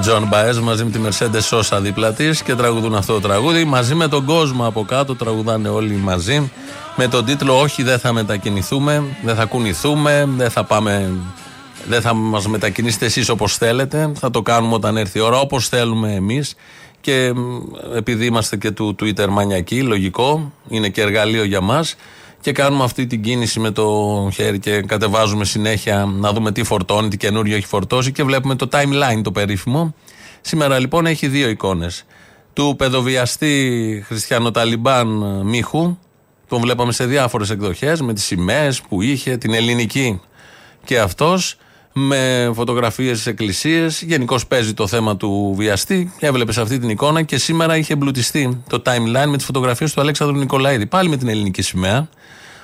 [0.01, 3.63] Τζόαν Μπαέζ μαζί με τη Μερσέντες Σόσα δίπλα της και τραγουδούν αυτό το τραγούδι.
[3.63, 6.51] Μαζί με τον κόσμο από κάτω τραγουδάνε όλοι μαζί.
[6.95, 11.11] Με τον τίτλο Όχι, δεν θα μετακινηθούμε, δεν θα κουνηθούμε, δεν θα πάμε.
[11.87, 14.11] Δεν θα μας μετακινήσετε εσείς όπως θέλετε.
[14.19, 16.55] Θα το κάνουμε όταν έρθει η ώρα, όπως θέλουμε εμείς.
[17.01, 17.59] Και μ,
[17.95, 21.95] επειδή είμαστε και του Twitter μανιακοί, λογικό, είναι και εργαλείο για μας.
[22.41, 27.07] Και κάνουμε αυτή την κίνηση με το χέρι και κατεβάζουμε συνέχεια να δούμε τι φορτώνει,
[27.07, 29.95] τι καινούριο έχει φορτώσει και βλέπουμε το timeline το περίφημο.
[30.41, 32.05] Σήμερα λοιπόν έχει δύο εικόνες.
[32.53, 35.07] Του παιδοβιαστή Χριστιανοταλιμπάν
[35.45, 35.97] Μίχου,
[36.47, 40.21] τον βλέπαμε σε διάφορες εκδοχές με τις σημαίες που είχε, την ελληνική
[40.83, 41.57] και αυτός
[41.93, 44.01] με φωτογραφίες στις εκκλησίες.
[44.01, 46.13] Γενικώς παίζει το θέμα του βιαστή.
[46.19, 50.37] Έβλεπε αυτή την εικόνα και σήμερα είχε εμπλουτιστεί το timeline με τις φωτογραφίες του Αλέξανδρου
[50.37, 50.85] Νικολαίδη.
[50.85, 52.09] Πάλι με την ελληνική σημαία.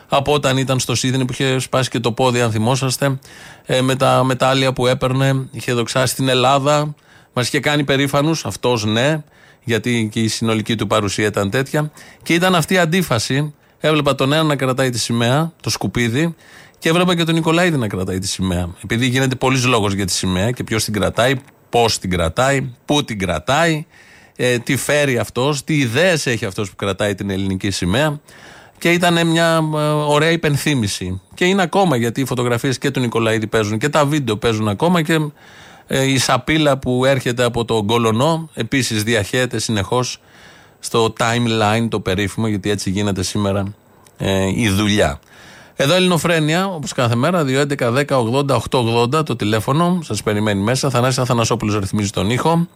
[0.07, 3.19] Από όταν ήταν στο Σίδνη που είχε σπάσει και το πόδι, αν θυμόσαστε,
[3.65, 5.47] ε, με τα μετάλλια που έπαιρνε.
[5.51, 6.95] Είχε δοξάσει την Ελλάδα.
[7.33, 9.23] Μας είχε κάνει περήφανους, αυτός ναι,
[9.63, 11.91] γιατί και η συνολική του παρουσία ήταν τέτοια.
[12.23, 13.53] Και ήταν αυτή η αντίφαση.
[13.79, 16.35] Έβλεπα τον ένα να κρατάει τη σημαία, το σκουπίδι,
[16.79, 18.69] και έβλεπα και τον Νικολαίδη να κρατάει τη σημαία.
[18.83, 21.33] Επειδή γίνεται πολλής λόγος για τη σημαία και ποιος την κρατάει,
[21.69, 23.85] πώς την κρατάει, πού την κρατάει,
[24.35, 28.19] ε, τι φέρει αυτός, τι ιδέες έχει αυτός που κρατάει την ελληνική σημαία.
[28.79, 31.21] Και ήταν μια ε, ωραία υπενθύμηση.
[31.33, 35.01] Και είναι ακόμα γιατί οι φωτογραφίες και του Νικολαίδη παίζουν και τα βίντεο παίζουν ακόμα
[35.01, 35.19] και
[35.87, 40.19] ε, η σαπίλα που έρχεται από τον Κολονό επίσης διαχέεται συνεχώς
[40.79, 43.63] στο timeline το περίφημο, γιατί έτσι γίνεται σήμερα
[44.17, 45.19] ε, η δουλειά.
[45.75, 50.89] Εδώ Ελληνοφρένια, όπως κάθε μέρα, 2.11.10.80.880 το τηλέφωνο, σας περιμένει μέσα.
[50.89, 52.67] Θανάσης Αθανασόπουλος ρυθμίζει τον ήχο.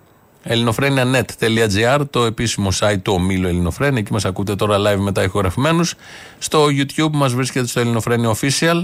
[0.44, 4.00] ελληνοφρένια.net.gr, το επίσημο site του ομίλου Ελληνοφρένια.
[4.00, 5.96] Εκεί μας ακούτε τώρα live μετά ηχογραφημένους.
[6.38, 8.82] Στο YouTube μας βρίσκεται στο Ελληνοφρένια Official.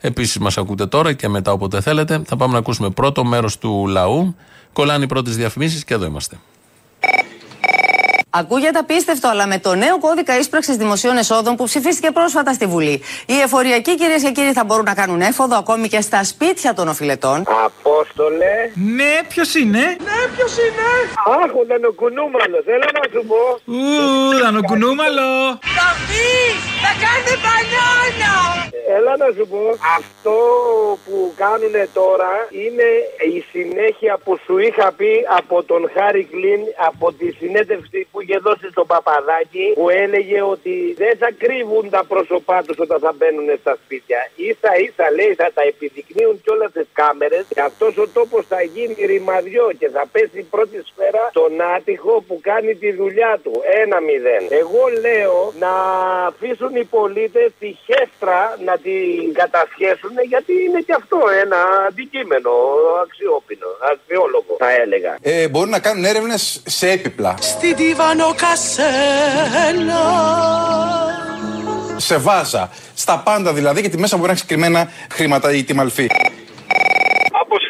[0.00, 2.22] Επίσης μας ακούτε τώρα και μετά όποτε θέλετε.
[2.26, 4.34] Θα πάμε να ακούσουμε πρώτο μέρος του λαού.
[4.72, 6.38] Κολλάνε οι πρώτες διαφημίσεις και εδώ είμαστε.
[8.38, 13.02] Ακούγεται απίστευτο, αλλά με το νέο κώδικα ίσπραξης δημοσίων εσόδων που ψηφίστηκε πρόσφατα στη Βουλή,
[13.26, 16.88] οι εφοριακοί κυρίες και κύριοι θα μπορούν να κάνουν έφοδο ακόμη και στα σπίτια των
[16.88, 17.44] οφειλετών.
[17.64, 18.54] Απόστολε.
[18.74, 20.88] Ναι, ποιος είναι; Ναι, ποιος είναι;
[21.42, 22.62] Αχ, ο Δανοκουνούμαλος.
[22.64, 23.42] Θέλω να σου πω.
[23.72, 23.78] Ου,
[24.42, 25.28] Δανοκουνούμαλο.
[25.76, 26.26] Θα πει!
[26.82, 28.34] Θα κάνει μπανάνα!
[28.96, 29.62] Έλα να σου πω.
[29.98, 30.36] Αυτό
[31.04, 32.32] που κάνουν τώρα
[32.64, 32.88] είναι
[33.36, 38.38] η συνέχεια που σου είχα πει από τον Χάρη Κλίν από τη συνέντευξη που είχε
[38.48, 43.48] δώσει στον Παπαδάκη που έλεγε ότι δεν θα κρύβουν τα πρόσωπά τους όταν θα μπαίνουν
[43.60, 44.20] στα σπίτια.
[44.48, 48.94] Ίσα ίσα λέει θα τα επιδεικνύουν κιόλα τις κάμερες και αυτός ο τόπος θα γίνει
[49.12, 53.52] ρημαδιό και θα πέσει η πρώτη σφαίρα στον άτυχο που κάνει τη δουλειά του.
[53.82, 54.42] Ένα μηδέν.
[54.62, 55.72] Εγώ λέω να
[56.30, 62.50] αφήσουν οι πολίτες τη χέστρα να την κατασχέσουν γιατί είναι και αυτό ένα αντικείμενο
[63.04, 65.12] αξιόπινο, αξιόλογο θα έλεγα.
[65.22, 67.32] Ε, μπορούν να κάνουν έρευνες σε έπιπλα.
[67.40, 67.74] Στη
[68.08, 69.96] Τίβανο Κασέλα
[71.96, 72.70] Σε βάζα.
[72.94, 76.06] Στα πάντα δηλαδή, γιατί μέσα μπορεί να έχει συγκεκριμένα χρήματα ή τιμαλφή.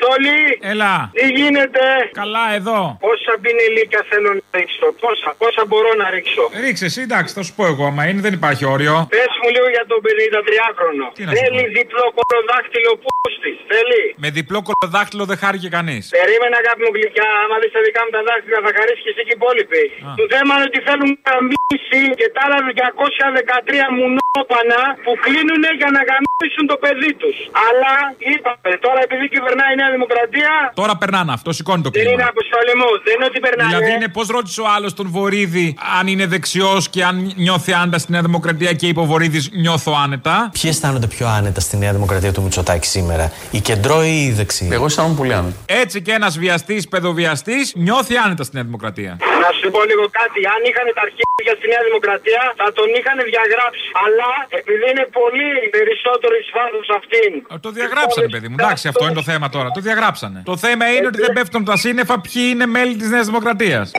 [0.09, 0.41] Αποστόλη!
[0.73, 0.95] Έλα.
[1.19, 1.85] Τι γίνεται!
[2.23, 2.79] Καλά, εδώ.
[3.07, 6.45] Πόσα πινελίκια θέλω να ρίξω, πόσα, πόσα μπορώ να ρίξω.
[6.65, 7.85] Ρίξε εσύ, εντάξει, θα σου πω εγώ.
[7.91, 8.95] Άμα είναι, δεν υπάρχει όριο.
[9.17, 11.07] Πες μου λίγο για τον 53χρονο.
[11.17, 13.53] Τι να σου Θέλει διπλό κολοδάχτυλο πούστη.
[13.73, 14.03] Θέλει.
[14.25, 16.05] Με διπλό κολοδάχτυλο δεν χάρηκε κανείς.
[16.19, 19.23] Περίμενα αγάπη μου γλυκιά, άμα δεις τα δικά μου τα δάχτυλα θα χαρίσεις και εσύ
[19.29, 19.83] και οι υπόλοιποι.
[20.21, 26.01] Το θέμα είναι ότι θέλουν γαμίσει και τα άλλα 213 μουνόπανα που κλείνουν για να
[26.09, 27.37] γαμίσουν το παιδί τους.
[27.67, 27.95] Αλλά
[28.31, 30.53] είπαμε τώρα επειδή κυβερνάει η Νέα Δημοκρατία.
[30.81, 32.29] Τώρα περνάνε αυτό, σηκώνει το Δεν είναι κλίμα.
[32.35, 33.67] αποστολή μου, δεν είναι ότι περνάει.
[33.69, 35.67] Δηλαδή είναι πώς ρώτησε ο άλλος τον Βορύδη
[35.99, 39.93] αν είναι δεξιός και αν νιώθει άνετα στη Νέα Δημοκρατία και είπε ο Βορύδης νιώθω
[40.05, 40.35] άνετα.
[40.57, 44.69] Ποιοι αισθάνονται πιο άνετα στη Νέα Δημοκρατία του Μητσοτάκη σήμερα, οι κεντρώοι ή οι δεξιοί.
[44.73, 45.57] Εγώ αισθάνομαι πολύ άνετα.
[45.83, 49.13] Έτσι και ένας βιαστής, παιδοβιαστής νιώθει άνετα στη Νέα Δημοκρατία.
[49.45, 50.41] Να σου πω λίγο κάτι.
[50.55, 53.85] Αν είχαν τα αρχίδια στη Νέα Δημοκρατία, θα τον είχαν διαγράψει.
[54.05, 54.31] Αλλά
[54.61, 57.33] επειδή είναι πολύ περισσότερο εις βάθο αυτήν.
[57.67, 58.57] Το διαγράψανε, παιδί μου.
[58.59, 59.69] Εντάξει, αυτό είναι το θέμα τώρα.
[59.77, 60.43] Το διαγράψανε.
[60.45, 63.91] Το θέμα είναι ότι δεν πέφτουν τα σύννεφα ποιοι είναι μέλη της Νέας Δημοκρατίας.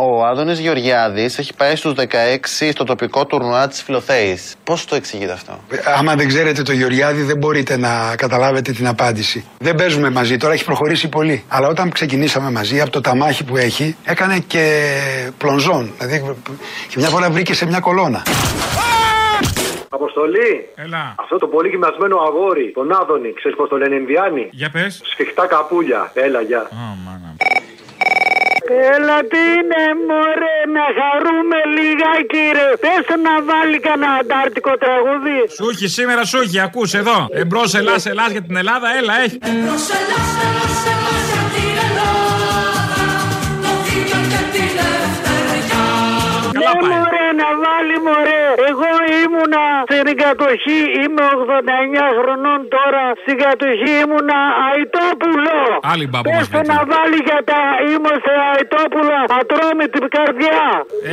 [0.00, 4.54] Ο Άδωνης Γεωργιάδης έχει πάει στους 16 στο τοπικό τουρνουά της Φιλοθέης.
[4.64, 5.60] Πώς το εξηγείτε αυτό;
[5.98, 9.44] Άμα δεν ξέρετε το Γεωργιάδη, δεν μπορείτε να καταλάβετε την απάντηση.
[9.58, 11.44] Δεν παίζουμε μαζί, τώρα έχει προχωρήσει πολύ.
[11.48, 14.90] Αλλά όταν ξεκινήσαμε μαζί, από το ταμάχι που έχει, έκανε και
[15.38, 15.92] πλονζόν.
[15.98, 16.34] Δηλαδή,
[16.88, 18.22] και μια φορά βρήκε σε μια κολόνα.
[19.90, 20.68] Αποστολή!
[20.74, 21.14] Έλα.
[21.18, 25.00] Αυτό το πολύ γυμνασμένο αγόρι, τον Άδωνη, ξέρεις πώς το λένε Ινδιάνοι; Για πες.
[25.04, 26.10] Σφιχτά καπούλια.
[26.14, 26.68] Έλα, γεια.
[28.94, 35.38] Έλα τι είναι μωρέ να χαρούμε λιγάκι ρε Πες του να βάλει κανένα αντάρτικο τραγούδι
[35.56, 37.26] Σου έχει σήμερα, σου έχει, ακούς εδώ.
[37.30, 39.38] Εμπρός, ελάς, ελάς για την Ελλάδα, έλα, έχει.
[39.42, 40.97] Εμπρός Ελλάς, Ελλάς,
[47.42, 48.90] να βάλει μωρέ Εγώ
[49.22, 55.56] ήμουνα στην κατοχή Είμαι 89 χρονών τώρα Στην κατοχή ήμουνα Αϊτόπουλο
[55.92, 57.60] Άλλη μπάμπα Πες μας του να βάλει για τα
[57.92, 60.60] είμαστε Αϊτόπουλα Ατρώμητη καρδιά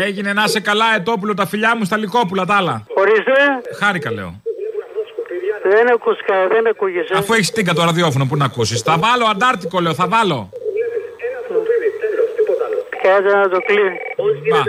[0.06, 2.76] Έγινε να σε καλά, Ετόπουλο, τα φιλιά μου στα λικόπουλα, τα άλλα.
[3.02, 3.34] Ορίστε
[3.80, 4.32] Χάρηκα, λέω.
[5.74, 8.82] Δεν ακούς κα- δεν ακούγεσαι Αφού έχεις τίγκα το ραδιόφωνο, πού να ακούσεις.
[8.82, 10.50] Θα βάλω αντάρτικο, λέω, θα βάλω.
[13.04, 13.98] Κάτσε να το κλείνει
[14.52, 14.62] Μπα.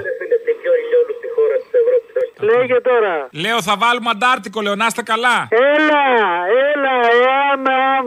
[2.40, 3.14] Λέγε τώρα.
[3.44, 5.36] Λέω θα βάλουμε αντάρτικο, λέω να είστε καλά.
[5.74, 6.04] Έλα,
[6.68, 8.04] έλα, εάν, εάν.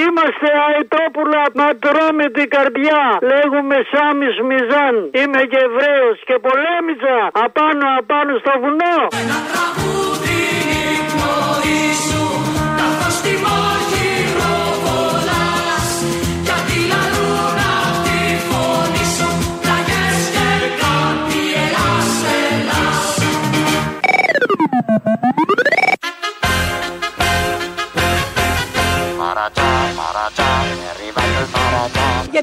[0.00, 1.42] Είμαστε αϊτόπουλα.
[1.58, 3.00] Μα τρώμε την καρδιά.
[3.32, 4.94] Λέγουμε Σάμις Μιζάν.
[5.20, 8.96] Είμαι και Εβραίος και πολέμησα απάνω απάνω στο βουνό.
[9.22, 10.40] Ένα τραγούδι,
[11.74, 12.24] η σου,
[12.78, 13.77] καθώς τη μόνη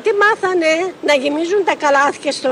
[0.05, 0.71] Γιατί μάθανε
[1.09, 2.51] να γεμίζουν τα καλάθια στο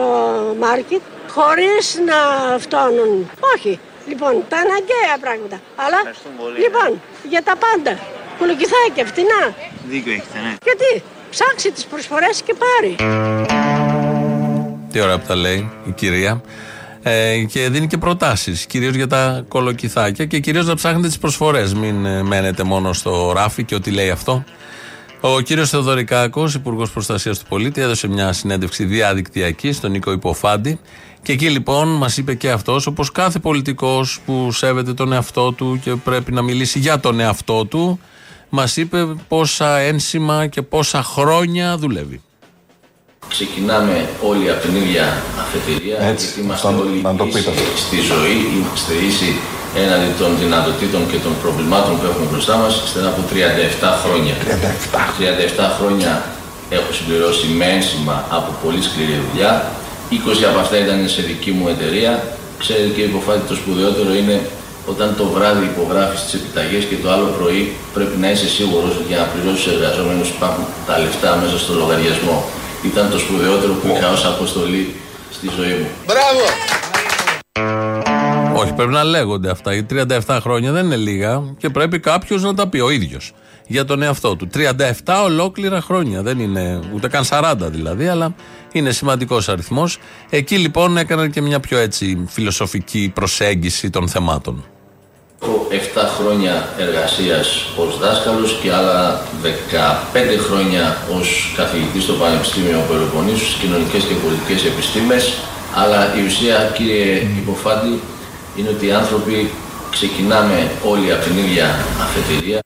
[0.60, 1.02] μάρκετ
[1.36, 2.20] χωρίς να
[2.60, 3.30] φτώνουν.
[3.56, 3.80] Όχι.
[4.08, 5.58] Λοιπόν, τα αναγκαία πράγματα.
[5.76, 6.00] Αλλά,
[6.64, 8.00] λοιπόν, για τα πάντα.
[8.40, 9.44] Κολοκυθάκια, φτηνά.
[9.90, 10.54] Δίκιο έχετε, ναι.
[10.64, 12.96] Γιατί, ψάξει τις προσφορές και πάρει.
[14.92, 16.42] Τι ώρα που τα λέει η κυρία.
[17.04, 21.74] Ε, και δίνει και προτάσεις, κυρίως για τα κολοκυθάκια και κυρίως να ψάχνετε τις προσφορές.
[21.74, 24.44] Μην ε, μένετε μόνο στο ράφι και ό,τι λέει αυτό.
[25.26, 30.80] Ο κύριος Θεοδωρικάκος, Υπουργός Προστασίας του Πολίτη, έδωσε μια συνέντευξη διαδικτυακή στον Νίκο Υποφάντη.
[31.22, 35.80] Και εκεί λοιπόν μας είπε και αυτός, όπως κάθε πολιτικός που σέβεται τον εαυτό του
[35.84, 38.00] και πρέπει να μιλήσει για τον εαυτό του,
[38.50, 42.22] μας είπε πόσα ένσημα και πόσα χρόνια δουλεύει.
[43.30, 47.38] Ξεκινάμε όλοι από την ίδια αφετηρία, Έτσι, γιατί είμαστε να το- όλοι να το ίσοι
[47.38, 47.78] πείτε αυτό.
[47.78, 49.36] στη ζωή, είμαστε ίσοι
[49.82, 54.34] έναντι των δυνατοτήτων και των προβλημάτων που έχουμε μπροστά μας, στενά από 37 χρόνια.
[55.60, 56.12] 37 χρόνια
[56.78, 59.52] έχω συμπληρώσει με ένσημα από πολύ σκληρή δουλειά,
[60.12, 62.12] 20 από αυτά ήταν σε δική μου εταιρεία.
[62.62, 64.38] Ξέρετε και υποφάτη το σπουδαιότερο είναι
[64.92, 67.62] όταν το βράδυ υπογράφεις τις επιταγές και το άλλο πρωί
[67.94, 71.74] πρέπει να είσαι σίγουρος ότι για να πληρώσεις τους εργαζόμενους υπάρχουν τα λεφτά μέσα στο
[71.74, 72.38] λογαριασμό.
[72.90, 74.96] Ήταν το σπουδαιότερο που είχα ως αποστολή
[75.36, 75.88] στη ζωή μου.
[76.06, 76.83] Μπράβο!
[78.64, 79.74] Όχι, πρέπει να λέγονται αυτά.
[79.74, 79.86] Οι
[80.26, 83.34] 37 χρόνια δεν είναι λίγα και πρέπει κάποιος να τα πει ο ίδιος
[83.68, 84.48] για τον εαυτό του.
[84.54, 86.22] 37 ολόκληρα χρόνια.
[86.22, 88.36] Δεν είναι ούτε καν 40 δηλαδή, αλλά
[88.72, 89.98] είναι σημαντικός αριθμός.
[90.30, 94.64] Εκεί λοιπόν έκαναν και μια πιο έτσι φιλοσοφική προσέγγιση των θεμάτων.
[95.42, 95.76] Έχω 7
[96.18, 99.48] χρόνια εργασίας ως δάσκαλος και άλλα 15
[100.48, 105.38] χρόνια ως καθηγητής στο Πανεπιστήμιο Πελοποννήσου στις κοινωνικές και πολιτικές επιστήμες.
[105.76, 108.00] Αλλά η ουσία, κύριε Υποφάτη,
[108.56, 109.52] είναι ότι οι άνθρωποι
[109.92, 111.66] ξεκινάμε όλοι από την ίδια
[112.02, 112.60] αφετηρία.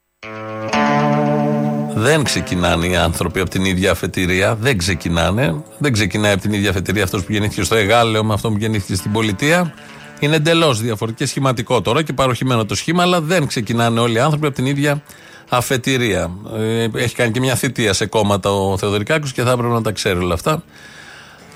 [1.96, 4.56] Δεν ξεκινάνε οι άνθρωποι από την ίδια αφετηρία.
[4.56, 5.64] Δεν ξεκινάνε.
[5.78, 8.96] Δεν ξεκινάει από την ίδια αφετηρία αυτός που γεννήθηκε στο Εγάλεο με αυτό που γεννήθηκε
[8.96, 9.74] στην πολιτεία.
[10.20, 14.20] Είναι εντελώς διαφορετικό και σχηματικό τώρα και παροχημένο το σχήμα, αλλά δεν ξεκινάνε όλοι οι
[14.20, 15.04] άνθρωποι από την ίδια
[15.50, 16.32] αφετηρία.
[16.58, 19.92] Ε, έχει κάνει και μια θητεία σε κόμματα ο Θεοδωρικάκος και θα έπρεπε να τα
[19.92, 20.64] ξέρει όλα αυτά.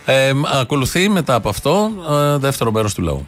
[0.06, 3.28] Ε, ακολουθεί μετά από αυτό ε, δεύτερο μέρος του λαού.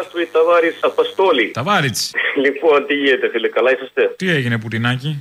[0.10, 1.50] Здравствуй, товарищ Αποστόλη.
[1.50, 1.96] Ταβάριτ.
[2.44, 4.14] Λοιπόν, τι γίνεται, φίλε, καλά είσαστε.
[4.16, 5.20] Τι έγινε, Πουτινάκι.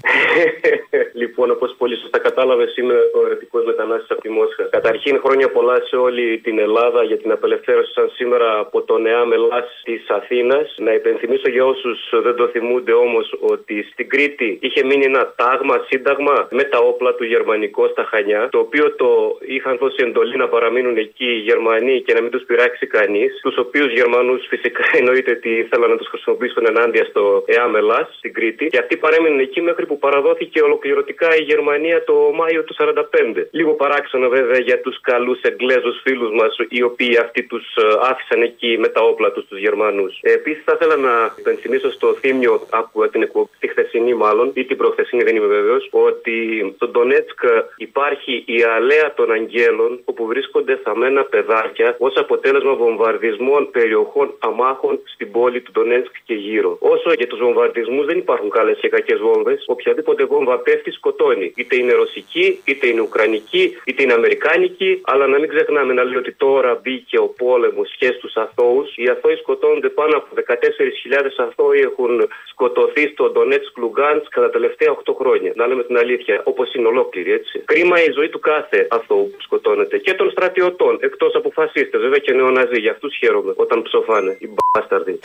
[1.22, 4.64] λοιπόν, όπω πολύ σωστά κατάλαβε, είμαι ο ερετικό μετανάστη από τη Μόσχα.
[4.64, 9.26] Καταρχήν, χρόνια πολλά σε όλη την Ελλάδα για την απελευθέρωση σαν σήμερα από το νεά
[9.26, 10.58] μελά τη Αθήνα.
[10.86, 11.92] Να υπενθυμίσω για όσου
[12.24, 17.14] δεν το θυμούνται όμω ότι στην Κρήτη είχε μείνει ένα τάγμα, σύνταγμα με τα όπλα
[17.16, 19.10] του γερμανικό στα Χανιά, το οποίο το
[19.56, 23.26] είχαν δώσει εντολή να παραμείνουν εκεί οι Γερμανοί και να μην του πειράξει κανεί.
[23.42, 28.67] Του οποίου Γερμανού φυσικά εννοείται ότι ήθελαν να τους χρησιμοποιήσουν ενάντια στο ΕΑΜΕΛΑ στην Κρήτη.
[28.67, 33.47] Και αυτοί παρέμειναν εκεί μέχρι που παραδόθηκε ολοκληρωτικά η Γερμανία το Μάιο του 45.
[33.51, 37.67] Λίγο παράξενο βέβαια για τους καλούς Εγγλέζους φίλους μας, οι οποίοι αυτοί τους
[38.11, 40.19] άφησαν εκεί με τα όπλα τους τους Γερμανούς.
[40.23, 44.77] Επίσης θα ήθελα να υπενθυμίσω στο θύμιο από την εκπομπή, τη χθεσινή μάλλον, ή την
[44.77, 46.37] προχθεσινή, δεν είμαι βέβαιος, ότι
[46.77, 47.41] στο Ντονέτσκ
[47.77, 54.70] υπάρχει η αλέα των Αγγέλων, όπου βρίσκονται θαμμένα παιδάκια ως αποτέλεσμα βομβαρδισμών περιοχών αμάχων
[55.05, 56.77] στην πόλη του Ντονέτσκ και γύρω.
[56.81, 61.53] Όσο για τους βομβαρδισμούς δεν υπάρχουν καλές και κακές βόμβες, οποιαδήποτε βόμβα πέφτει σκοτώνει.
[61.57, 66.17] Είτε είναι ρωσική, είτε είναι ουκρανική, είτε είναι αμερικάνικη, αλλά να μην ξεχνάμε να λέει
[66.17, 68.97] ότι τώρα μπήκε ο πόλεμος και στους αθώους.
[68.97, 74.91] Οι αθώοι σκοτώνονται πάνω από 14.000 αθώοι έχουν σκοτωθεί στο Ντονέτσκ Λουγκάντ κατά τα τελευταία
[75.05, 75.53] 8 χρόνια.
[75.55, 77.59] Να λέμε την αλήθεια, όπως είναι ολόκληρη έτσι.
[77.65, 82.19] Κρίμα η ζωή του κάθε αθώου που σκοτώνεται και των στρατιωτών, εκτός από φασίστες, βέβαια
[82.19, 82.81] και νεοναζί.
[82.81, 84.47] Για αυτούς χαίρομαι όταν ψοφάνε οι
[84.79, 85.21] μπάσταρδοι.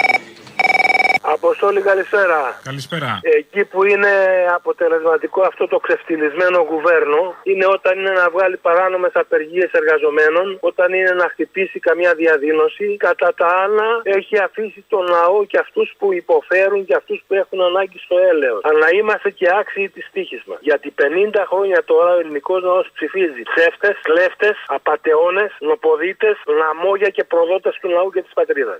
[1.21, 2.59] Αποστόλη, καλησπέρα.
[2.63, 3.19] Καλησπέρα.
[3.21, 4.13] Εκεί που είναι
[4.55, 11.11] αποτελεσματικό αυτό το ξεφτυλισμένο γουβέρνο είναι όταν είναι να βγάλει παράνομες απεργίες εργαζομένων, όταν είναι
[11.11, 12.97] να χτυπήσει καμιά διαδήλωση.
[12.97, 17.61] Κατά τα άλλα, έχει αφήσει τον λαό και αυτούς που υποφέρουν και αυτούς που έχουν
[17.61, 18.61] ανάγκη στο έλεος.
[18.63, 20.57] Αλλά είμαστε και άξιοι της τύχης μας.
[20.61, 27.77] Γιατί 50 χρόνια τώρα ο ελληνικός λαό ψηφίζει ψεύτες, κλέφτες, απαταιώνες, νοποδίτες, λαμόγια και προδότες
[27.81, 28.79] του λαού και της πατρίδας.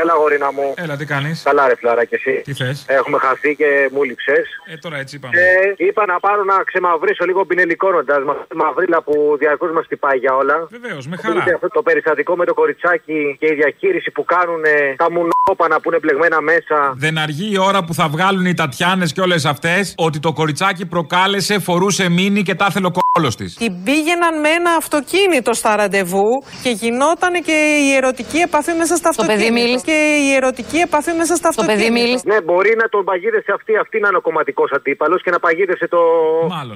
[0.00, 0.74] Έλα, γορίνα μου.
[0.76, 2.40] Έλα, τι κάνεις; Καλά, ρε φλάρα και εσύ.
[2.44, 4.46] Τι θες; Έχουμε χαθεί και μου λείψες.
[4.66, 5.34] Ε, τώρα έτσι είπαμε.
[5.36, 9.84] Και είπα να πάρω να ξεμαυρίσω λίγο πινελικόνοντα με αυτή τη μαυρίλα που διαρκώς μας
[9.84, 10.56] χτυπάει για όλα.
[10.70, 11.54] Βεβαίως, με Οπότε χαρά.
[11.54, 14.62] Αυτό το περιστατικό με το κοριτσάκι και η διαχείριση που κάνουν
[14.96, 16.94] τα μουνόπανα που είναι μπλεγμένα μέσα.
[16.96, 20.86] Δεν αργεί η ώρα που θα βγάλουν οι Τατιάνες και όλες αυτές ότι το κοριτσάκι
[20.86, 23.50] προκάλεσε, φορούσε μήνυ και τα ήθελε ο όλος της.
[23.62, 26.28] Την πήγαιναν με ένα αυτοκίνητο στα ραντεβού
[26.64, 29.52] και γινόταν και η ερωτική επαφή μέσα στα παιδί αυτοκίνητα.
[29.58, 29.84] μίλησε.
[29.88, 31.98] Και η ερωτική επαφή μέσα στα Το παιδί αυτοκίνητα.
[32.00, 32.24] μίλησε.
[32.32, 35.86] Ναι, μπορεί να τον παγίδευσε αυτή, αυτή να είναι ο κομματικός αντίπαλος και να παγίδευσε
[35.94, 36.02] το,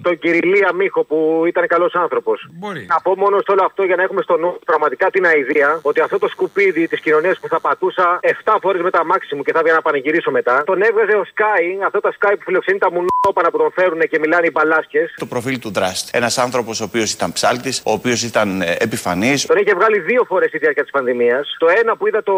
[0.08, 1.18] τον Κυριλία Μίχο που
[1.50, 2.38] ήταν καλός άνθρωπος.
[2.62, 2.82] Μπορεί.
[2.94, 6.00] Να πω μόνο σε όλο αυτό για να έχουμε στο νου πραγματικά την αηδία ότι
[6.06, 9.52] αυτό το σκουπίδι της κοινωνίας που θα πατούσα 7 φορές με τα μάξι μου και
[9.54, 12.88] θα έβγαινα να πανηγυρίσω μετά, τον έβγαζε ο Sky, αυτό το Sky που φιλοξενεί τα
[12.94, 15.06] μουνόπανα που τον φέρουν και μιλάνε οι μπαλάσκες.
[15.24, 16.04] Το προφίλ του Δράστ.
[16.26, 18.48] Ένας άνθρωπος ο οποίος ήταν ψάλτης, ο οποίος ήταν
[18.86, 19.46] επιφανής.
[19.46, 21.56] Τον είχε βγάλει δύο φορές στη διάρκεια της πανδημίας.
[21.58, 22.36] Το ένα που είδα το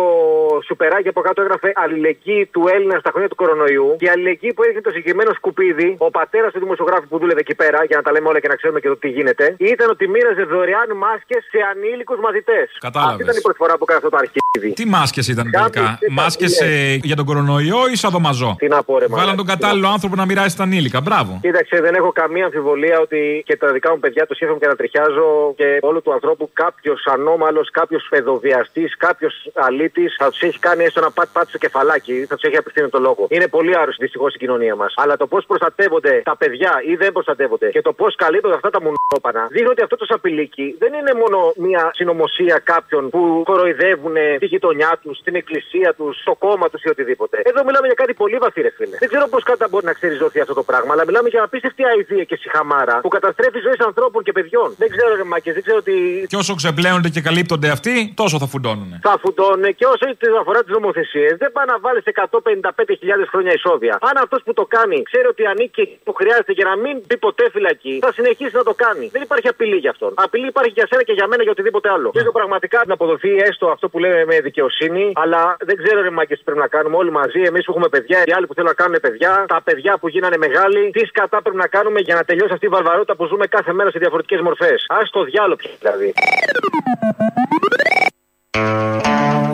[0.66, 3.88] σουπεράκι από κάτω έγραφε Αλληλεγγύη του Έλληνα στα χρόνια του κορονοϊού.
[3.98, 7.54] Και η αλληλεγγύη που έδειχνε το συγκεκριμένο σκουπίδι, ο πατέρας του δημοσιογράφου που δούλευε εκεί
[7.54, 10.08] πέρα, για να τα λέμε όλα και να ξέρουμε και το τι γίνεται, ήταν ότι
[10.08, 12.66] μοίραζε δωρεάν μάσκες σε ανήλικους μαθητές.
[12.80, 13.12] Κατάλαβες.
[13.14, 14.70] Αυτή ήταν η πρώτη φορά που έκανε αυτό το αρχίδι.
[14.80, 16.94] Τι μάσκες ήταν Κάποιες τελικά; ήταν, Μάσκες ναι.
[17.10, 18.50] για τον κορονοϊό ή σαδομαζό.
[18.58, 21.00] Τι να πω, ρε, Βάλαν μαλάκα, τον τι να κατάλληλο άνθρωπο να μοιράσει τα ανήλικα.
[21.06, 21.32] Μπράβο.
[21.46, 24.76] Κοίταξε, δεν έχω καμία αμφιβολία ότι και τα δικά μου παιδιά το σκέφτομαι και να
[24.76, 30.84] τριχιάζω και όλου του ανθρώπου κάποιος ανώμαλος, κάποιος παιδοβιαστής, κάποιος αλήτης θα τους έχει κάνει
[30.84, 33.26] έστω ένα πατ-πατ στο κεφαλάκι, θα τους έχει απευθύνει το λόγο.
[33.28, 34.94] Είναι πολύ άρρωστη δυστυχώς η κοινωνία μας.
[34.96, 38.80] Αλλά το πώς προστατεύονται τα παιδιά ή δεν προστατεύονται και το πώς καλύπτονται αυτά τα
[38.84, 44.46] μουνόπανα δείχνει ότι αυτό το σαπιλίκι δεν είναι μόνο μια συνωμοσία κάποιων που κοροϊδεύουν τη
[44.46, 47.36] γειτονιά τους, την εκκλησία τους, το κόμμα τους ή οτιδήποτε.
[47.44, 48.96] Εδώ μιλάμε για κάτι πολύ βαθύ, ρε φίλε.
[48.98, 52.24] Δεν ξέρω πώς κατά μπορεί να ξεριζωθεί αυτό το πράγμα, αλλά μιλάμε για απίστευτη αηδία
[52.24, 54.68] και συχαμάρα που καταστρέφει ζωέ ανθρώπων και παιδιών.
[54.82, 55.94] Δεν ξέρω, ρε Μάκε, δεν ξέρω τι.
[56.30, 58.90] Και όσο ξεπλέονται και καλύπτονται αυτοί, τόσο θα φουντώνουν.
[59.08, 60.04] Θα φουντώνουν και όσο
[60.42, 63.94] αφορά τις νομοθεσίες, δεν πάει να βάλεις 155.000 χρόνια ισόβια.
[64.08, 67.16] Αν αυτός που το κάνει ξέρει ότι ανήκει εκεί που χρειάζεται για να μην μπει
[67.26, 69.06] ποτέ φυλακή, θα συνεχίσει να το κάνει.
[69.14, 70.12] Δεν υπάρχει απειλή για αυτόν.
[70.26, 72.08] Απειλή υπάρχει για σένα και για μένα για οτιδήποτε άλλο.
[72.18, 76.34] Θέλω πραγματικά να αποδοθεί έστω αυτό που λέμε με δικαιοσύνη, αλλά δεν ξέρω ρε μάκε
[76.36, 77.40] τι πρέπει να κάνουμε όλοι μαζί.
[77.50, 80.36] Εμείς που έχουμε παιδιά, οι άλλοι που θέλουν να κάνουν παιδιά, τα παιδιά που γίνανε
[80.36, 83.57] μεγάλοι, τι σκατά πρέπει να κάνουμε για να τελειώσει αυτή η βαρβαρότητα που ζούμε κάθε
[83.72, 84.86] μέρα σε διαφορετικές μορφές.
[84.88, 86.12] Α το διάλογο πια δηλαδή.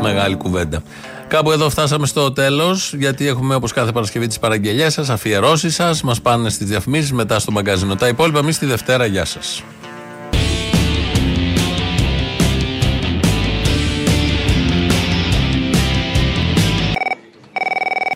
[0.02, 0.82] Μεγάλη κουβέντα.
[1.28, 6.02] Κάπου εδώ φτάσαμε στο τέλος, γιατί έχουμε όπως κάθε Παρασκευή τις παραγγελίε σας, αφιερώσεις σας.
[6.02, 7.94] Μας πάνε στις διαφημίσεις, μετά στο μαγκαζίνο.
[7.94, 9.06] Τα υπόλοιπα εμείς τη Δευτέρα.
[9.06, 9.64] Γεια σας.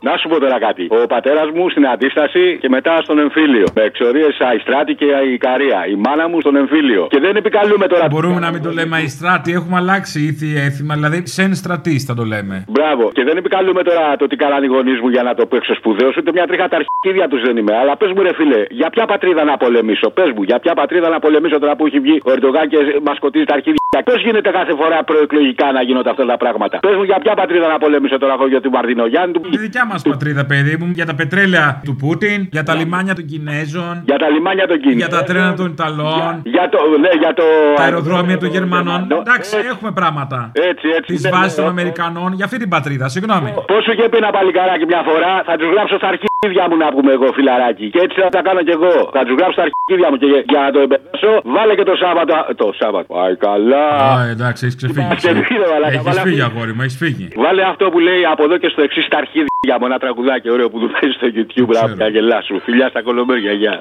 [0.09, 0.85] Να σου πω τώρα κάτι.
[0.99, 3.66] Ο πατέρας μου στην αντίσταση και μετά στον εμφύλιο.
[3.75, 5.79] Με εξορίες Αϊστράτη και η Ικαρία.
[5.94, 7.07] Η μάνα μου στον εμφύλιο.
[7.11, 8.07] Και δεν επικαλούμε τώρα.
[8.11, 12.25] Μπορούμε να μην το λέμε Αϊστράτη, έχουμε αλλάξει ήθη έθιμα, δηλαδή σεν στρατής θα το
[12.33, 12.64] λέμε.
[12.68, 13.05] Μπράβο.
[13.16, 16.16] Και δεν επικαλούμε τώρα το τι κάνανε οι γονείς μου για να το πω εξωσπουδαίως,
[16.16, 17.75] ούτε μια τρίχα τα αρχίδια τους δεν είμαι.
[17.81, 21.09] Αλλά πες μου, ρε φίλε, για ποια πατρίδα να πολεμήσω; Πες μου, για ποια πατρίδα
[21.09, 23.78] να πολεμήσω τώρα που έχει βγει ο Ερντογάν και μας σκοτίζει τα αρχίδια.
[24.09, 26.79] Πώ γίνεται κάθε φορά προεκλογικά να γίνονται αυτά τα πράγματα.
[26.79, 29.40] Πε μου, για ποια πατρίδα να πολεμήσω τώρα εγώ για την Μαρδινογιάννη του.
[29.51, 33.24] Η δικιά μα πατρίδα, παιδί μου, για τα πετρέλαια του Πούτιν, για τα λιμάνια των
[33.24, 34.98] Κινέζων, Για τα λιμάνια των Κινέζων.
[34.98, 37.42] για τα τρένα των Ιταλών, Για το, ναι, για το.
[37.77, 39.09] τα αεροδρόμια των Γερμανών.
[39.20, 40.51] Εντάξει, έχουμε πράγματα.
[40.70, 41.14] Έτσι, έτσι.
[41.14, 41.70] Τι ναι, βάσει ναι, των ναι.
[41.70, 43.51] Αμερικανών για αυτή την πατρίδα, συγγνώμη.
[43.66, 46.09] Πώ σου είχε πει ένα παλικάράκι μια φορά, θα του γράψω στα
[46.44, 47.87] αρχίδια μου να πούμε εγώ, φιλαράκι.
[47.90, 48.94] Και έτσι θα τα κάνω κι εγώ.
[49.16, 52.33] Θα τους γράψω στα αρχίδια μου και για να το εμπεδώσω, βάλε και το Σάββατο.
[52.62, 53.07] Το Σάββατο.
[53.14, 53.85] Πάει καλά.
[54.11, 55.07] Α, εντάξει, έχεις ξεφύγει.
[55.11, 56.55] Μα ξεφύγει, ρε μαλάκα, Έχεις βάλε φύγει, αυτή.
[56.57, 57.29] αγόρι μου, έχεις φύγει.
[57.44, 59.85] Βάλε αυτό που λέει από εδώ και στο εξής στα αρχίδια μου.
[59.90, 61.68] Ένα τραγουδάκι ωραίο που του παίζει στο YouTube.
[61.72, 62.55] Μπράβο, για γελάς σου.
[62.66, 63.74] Φιλιά στα κολομπέρια, γεια.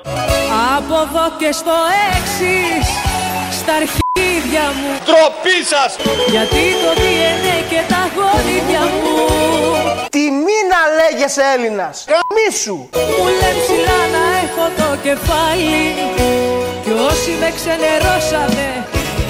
[0.78, 1.76] Από εδώ και στο
[2.18, 2.54] έξι
[3.60, 4.07] στα αρχίδια
[4.80, 5.90] μου Τροπή σας!
[6.34, 9.16] Γιατί το DNA και τα γονίδια μου
[10.10, 12.06] Τιμή να λέγεσαι Έλληνας!
[12.14, 12.78] Καμίσου!
[13.18, 15.82] Μου λένε ψηλά να έχω το κεφάλι
[16.84, 18.68] Κι όσοι με ξενερώσανε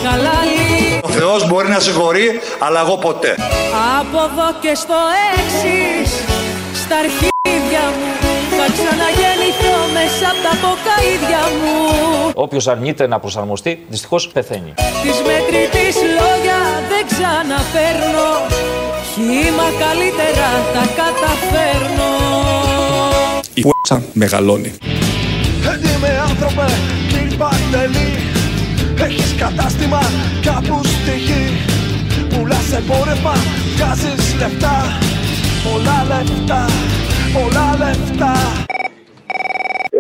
[0.04, 3.36] χαλάλι Ο Θεός μπορεί να συγχωρεί, αλλά εγώ ποτέ.
[4.00, 4.95] Από εδώ και στο
[5.34, 6.12] έξι
[6.73, 8.26] στα αρχίδια μου Θα
[8.75, 11.77] ξαναγεννηθώ μέσα από τα κοκαίδια μου.
[12.45, 14.73] Όποιος αρνείται να προσαρμοστεί, δυστυχώς πεθαίνει.
[15.03, 16.60] Της μετρητής λόγια
[16.91, 18.29] δεν ξαναφέρνω.
[19.12, 22.12] Χήμα καλύτερα τα καταφέρνω.
[23.54, 24.71] Η π***α μεγαλώνει.
[25.73, 26.67] Έτοιμε άνθρωπε,
[27.10, 28.10] κύριε Παντελή
[29.06, 30.02] Έχεις κατάστημα
[30.41, 31.46] κάπου στη γη
[32.29, 33.33] Πουλάς εμπόρευμα,
[33.75, 34.98] βγάζεις λεφτά.
[35.63, 36.65] Πολλά λεφτά,
[37.38, 38.33] πολλά λεφτά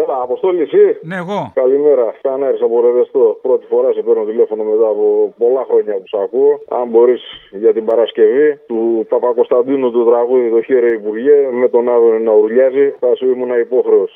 [0.01, 0.85] Έλα, Αποστόλη, εσύ.
[1.09, 1.39] Ναι, εγώ.
[1.61, 2.07] Καλημέρα.
[2.21, 3.25] Κανάρι από Ρεδεστό.
[3.45, 5.05] Πρώτη φορά σε παίρνω τηλέφωνο μετά από
[5.41, 6.51] πολλά χρόνια που σε ακούω.
[6.79, 7.21] Αν μπορείς
[7.63, 8.79] για την Παρασκευή του
[9.09, 14.09] Παπακοσταντίνου του τραγούδι Το Χέρε Υπουργέ με τον Άδωνη να ουρλιάζει, θα σου ήμουν υπόχρεος.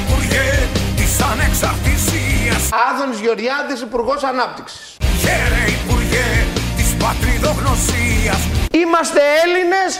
[0.00, 0.48] Υπουργέ
[1.00, 4.80] της Ανεξαρτησίας Άδωνης Γεωργιάδης, Υπουργός Ανάπτυξης
[5.22, 6.28] Χαίρε Υπουργέ
[6.78, 8.40] της Πατριδογνωσίας
[8.82, 9.90] Είμαστε Έλληνες,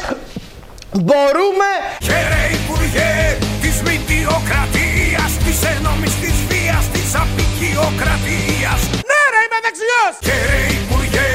[1.04, 1.70] μπορούμε...
[2.08, 3.14] Χαίρε Υπουργέ
[3.62, 8.80] της Μητιοκρατίας, της ενόμης της βίας, της απικιοκρατίας.
[9.10, 10.12] Ναι ρε, είμαι δεξιός!
[10.26, 11.30] Χαίρε Υπουργέ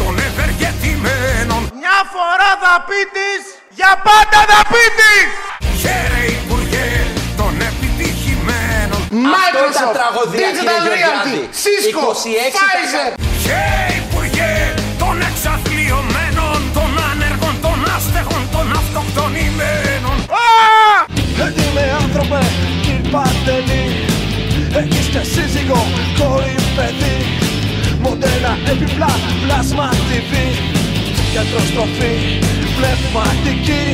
[0.00, 1.60] των ευεργετημένων.
[1.80, 3.42] Μια φορά θα πείτης,
[3.78, 5.28] για πάντα θα πείτης!
[5.82, 6.88] Χαίρε Υπουργέ
[7.40, 9.00] των επιτυχημένων.
[9.34, 9.96] Microsoft,
[10.42, 13.08] Digital Reality, Cisco, Pfizer.
[22.12, 22.42] Άνθρωπε,
[22.82, 23.84] κύριε Παρτελή
[24.80, 25.80] Έχεις και σύζυγο,
[26.18, 27.16] κόρη, παιδί.
[28.04, 30.32] Μοντέλα, επιπλά, πλάσμα TV
[31.32, 32.14] Γιατροστροφή,
[32.76, 33.84] πνευματική.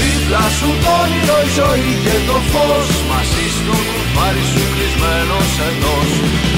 [0.00, 2.88] Δίπλα σου το όνειρο, η ζωή και το φως.
[3.10, 6.10] Μαζί στο κουμπάρι σου κλεισμένος εντός.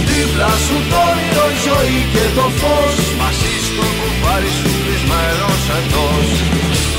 [0.08, 2.96] Δίπλα σου το όνειρο, η ζωή και το φως.
[3.20, 6.91] Μαζί στο κουμπάρι σου κλεισμένος εντός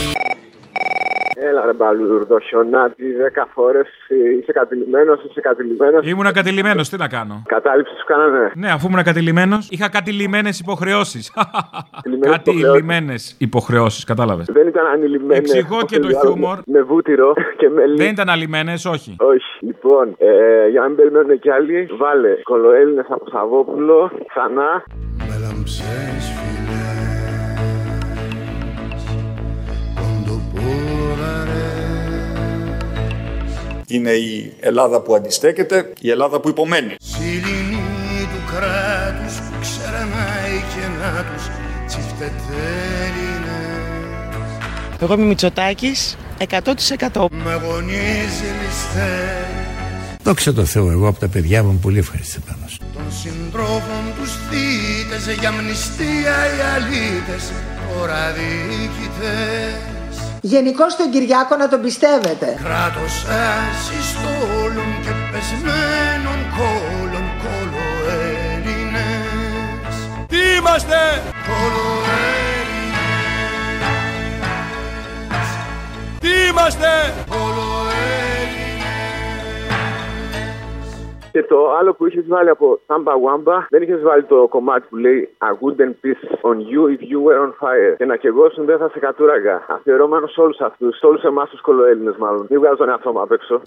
[1.49, 6.07] Έλα ρε μπαλούρδο, χιονάτι, δέκα φορές ε, είσαι κατηλημένος, είσαι κατηλημένος.
[6.07, 7.43] Ήμουν κατηλημένος, τι να κάνω.
[7.45, 11.33] Κατάληψη σου κάνανε; Ναι, αφού ήμουν κατηλημένος, είχα κατηλημένες υποχρεώσεις.
[11.91, 14.47] Κατηλημένες Κατηλημένες υποχρεώσεις, κατάλαβες.
[14.51, 15.37] Δεν ήταν ανηλυμένες.
[15.37, 16.57] Εξηγώ και το όπως διάλογο, χιούμορ.
[16.65, 19.15] Με βούτυρο και με Δεν ήταν αλημένες, όχι.
[19.19, 19.65] Όχι.
[19.65, 24.83] Λοιπόν, ε, για να μην περιμένουν κι άλλοι, βάλε κολοέλληνες από Σαββόπουλο, ξανά.
[25.29, 26.32] Μελαμψές
[33.87, 36.95] Είναι η Ελλάδα που αντιστέκεται, η Ελλάδα που υπομένει.
[36.99, 41.43] Σιλινή του κράτους που ξερανάει και να τους
[41.87, 43.53] τσιφτετέλινες
[44.99, 47.27] Εγώ είμαι Μητσοτάκης, 100%.
[47.31, 49.53] Με γονίζει ληστές
[50.23, 52.65] Δόξα τω Θεώ, εγώ από τα παιδιά μου πολύ ευχαριστημένο.
[52.93, 57.51] των συντρόφων τους θύτες για μνηστία οι αλήτες
[57.89, 59.92] τώρα διοικητές
[60.45, 62.57] Γενικώ τον Κυριάκο να τον πιστεύετε.
[62.63, 69.95] Κράτος ασυστόλων και πεσμένων κόλων κολοέλληνες
[70.27, 70.99] Τι είμαστε!
[71.47, 72.03] Κολοέλληνες
[76.19, 76.91] Τι είμαστε!
[81.33, 84.95] Και το άλλο που είχες βάλει από Samba Wamba, δεν είχες βάλει το κομμάτι που
[84.95, 87.95] λέει I wouldn't piss on you if you were on fire.
[87.97, 89.65] Και να κεγόσουν δεν θα σε κατούραγα.
[89.67, 92.45] Αφιερώμενο σε όλους αυτούς, σε όλους εμάς τους κολοέλληνες μάλλον.
[92.49, 93.61] Μην βγάζω τον εαυτό μου απ' έξω.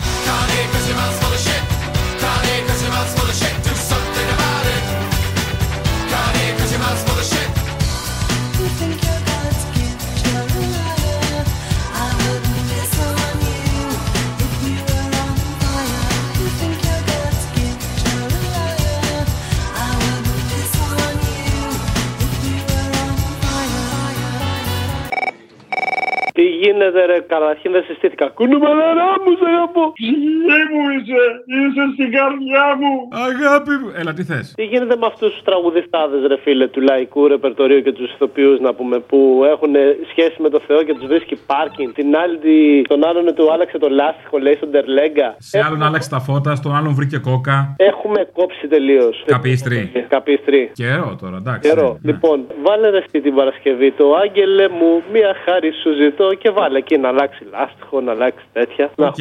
[26.36, 28.26] Τι γίνεται ρε, καταρχήν δεν συστήθηκα.
[28.38, 29.84] Κουνούμαλαρά μου, σε αγαπώ.
[30.00, 31.20] Ψυχή μου είσαι,
[31.58, 32.92] είσαι στην καρδιά μου.
[33.28, 33.88] Αγάπη μου.
[34.00, 37.92] Έλα, τι θες; Τι γίνεται με αυτούς τους τραγουδιστάδες, ρε φίλε, του λαϊκού ρεπερτορίου και
[37.92, 39.18] τους ηθοποιούς, να πούμε, που
[39.52, 39.72] έχουν
[40.10, 41.90] σχέση με το Θεό και τους βρίσκει πάρκινγκ.
[42.00, 45.28] Την άλλη, τη- τον άλλον του άλλαξε το λάστιχο, λέει στον Τερλέγκα.
[45.38, 47.74] Σε άλλον άλλαξε τα φώτα, στον άλλον βρήκε κόκα.
[47.76, 49.22] Έχουμε κόψει τελείως.
[49.26, 49.80] Καπίστρι.
[50.08, 50.70] Καπίστρι.
[50.72, 51.68] Καιρό τώρα, εντάξει.
[51.68, 51.98] Καιρό.
[52.02, 56.78] Λοιπόν, βάλε ρε αυτή την Παρασκευή το Άγγελε μου, μία χάρη σου ζητώ και βάλε
[56.78, 58.90] εκεί να αλλάξει λάστιχο, να αλλάξει τέτοια.
[58.96, 59.14] Να Οκ.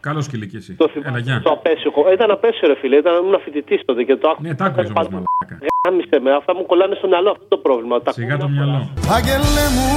[0.00, 0.72] Καλό σκυλί κι εσύ.
[0.74, 1.40] Το Έλα, γεια.
[1.44, 1.92] Το απέσιο.
[2.12, 2.96] Ήταν απέσιο, ρε φίλε.
[2.96, 4.48] Ήταν ήμουν φοιτητής τότε και το άκουσα.
[4.48, 5.58] Ναι, τα άκουγες όμως, μαλάκα.
[5.86, 7.30] Γάμισε με, αυτά μου κολλάνε στο μυαλό.
[7.30, 8.00] Αυτό το πρόβλημα.
[8.02, 8.90] Τα Σιγά το μυαλό.
[9.16, 9.90] Άγγελε μου,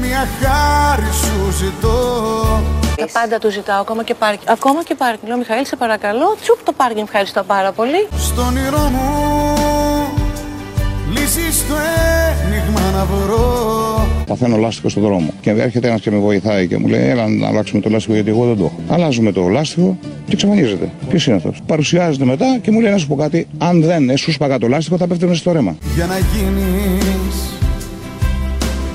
[0.00, 1.96] μια χάρη σου ζητώ
[2.96, 4.48] Τα πάντα του ζητάω, ακόμα και πάρκινγκ.
[4.48, 5.28] Ακόμα και πάρκινγκ.
[5.28, 6.36] Λέω, Μιχαήλ, σε παρακαλώ.
[6.40, 8.08] Τσουπ το πάρκινγκ, ευχαριστώ πάρα πολύ.
[8.16, 10.17] Στον όνειρό μου
[11.10, 11.74] λύσεις στο
[12.44, 15.30] ένιγμα να βρω Παθαίνω λάστιχο στον δρόμο.
[15.40, 18.30] Και έρχεται ένας και με βοηθάει και μου λέει: Έλα να αλλάξουμε το λάστιχο γιατί
[18.30, 18.80] εγώ δεν το έχω.
[18.88, 20.90] Αλλάζουμε το λάστιχο και εξαφανίζεται.
[21.08, 23.46] Ποιος είναι αυτός; Παρουσιάζεται μετά και μου λέει: Να σου πω κάτι.
[23.58, 25.76] Αν δεν σου σπαγά το λάστιχο θα πέφτει στο ρέμα.
[25.94, 27.58] Για να γίνεις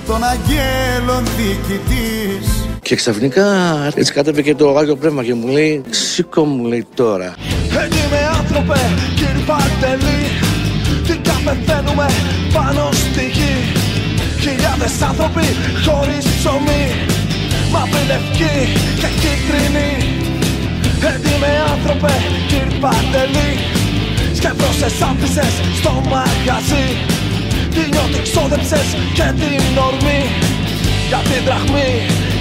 [0.08, 3.46] των αγγέλων διοικητής Και ξαφνικά
[3.96, 7.36] έτσι κάτωπε και το Άγιο Πνεύμα και μου λέει Σήκω μου λέει τώρα
[7.68, 8.80] Έτοιμε άνθρωπε,
[9.16, 10.43] κύριε Παρτελή
[11.44, 12.08] Τι καπεθαίνουμε
[12.54, 13.56] πάνω στη γη.
[14.42, 15.46] Χιλιάδες άνθρωποι
[15.86, 16.86] χωρίς ψωμί.
[17.72, 18.56] Μαύρη λευκή
[19.02, 19.92] και κίτρινη.
[21.12, 22.14] Έτοιμε άνθρωπε,
[22.48, 23.52] κύριε Παρτελή
[24.34, 26.88] Σκεφτόσες άφησες στο μαγαζί.
[27.74, 30.22] Τι νιώτη ξόδεψες και την ορμή.
[31.08, 31.92] Για την δραχμή,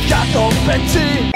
[0.06, 1.32] για το πετσί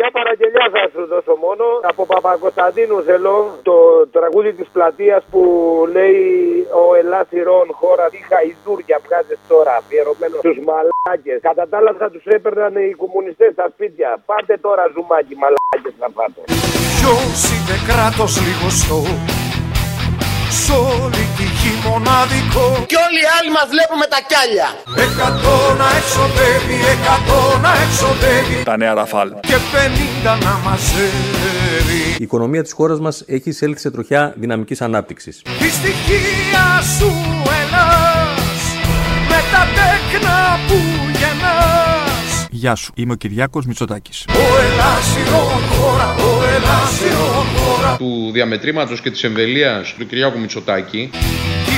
[0.00, 1.64] Μια παραγγελιά θα σου δώσω μόνο.
[1.90, 3.34] Από Παπακοσταντίνου θέλω
[3.68, 3.76] το
[4.16, 5.42] τραγούδι της πλατείας που
[5.96, 6.20] λέει
[6.82, 9.72] Ο Ελάθηρον χώρα τι χαϊδούρια βγάζεις τώρα.
[9.80, 11.38] Αφιερωμένος στους μαλάκες.
[11.48, 14.08] Κατά τα άλλα θα τους έπαιρναν οι κομμουνιστές στα σπίτια.
[14.30, 16.40] Πάτε τώρα ζουμάκι μαλάκες να πάτε.
[16.98, 19.00] Ποιος είναι κράτος λιγοστό
[20.62, 21.45] Σ' όλη τη γη έχει
[21.86, 24.68] μοναδικό Και όλοι οι άλλοι μας βλέπουμε τα κιάλια.
[25.06, 29.28] Εκατό να εξοδεύει, εκατό να εξοδεύει Τα νέα Ραφάλ.
[29.48, 35.42] Και πενήντα να μαζεύει Η οικονομία της χώρας μας έχει εισέλθει σε τροχιά δυναμικής ανάπτυξης.
[35.58, 36.66] Τη στοιχεία
[36.98, 37.10] σου
[37.60, 38.62] Ελλάς
[39.30, 40.36] Με τα τέκνα
[40.68, 40.78] που
[41.20, 44.24] γεννάς Γεια σου, είμαι ο Κυριάκος Μητσοτάκης.
[44.28, 51.10] Ο Ελλάσιον χώρα, ο Ελλάσιον χώρα του διαμετρήματος και της εμβελίας του Κυριάκου Μητσοτάκη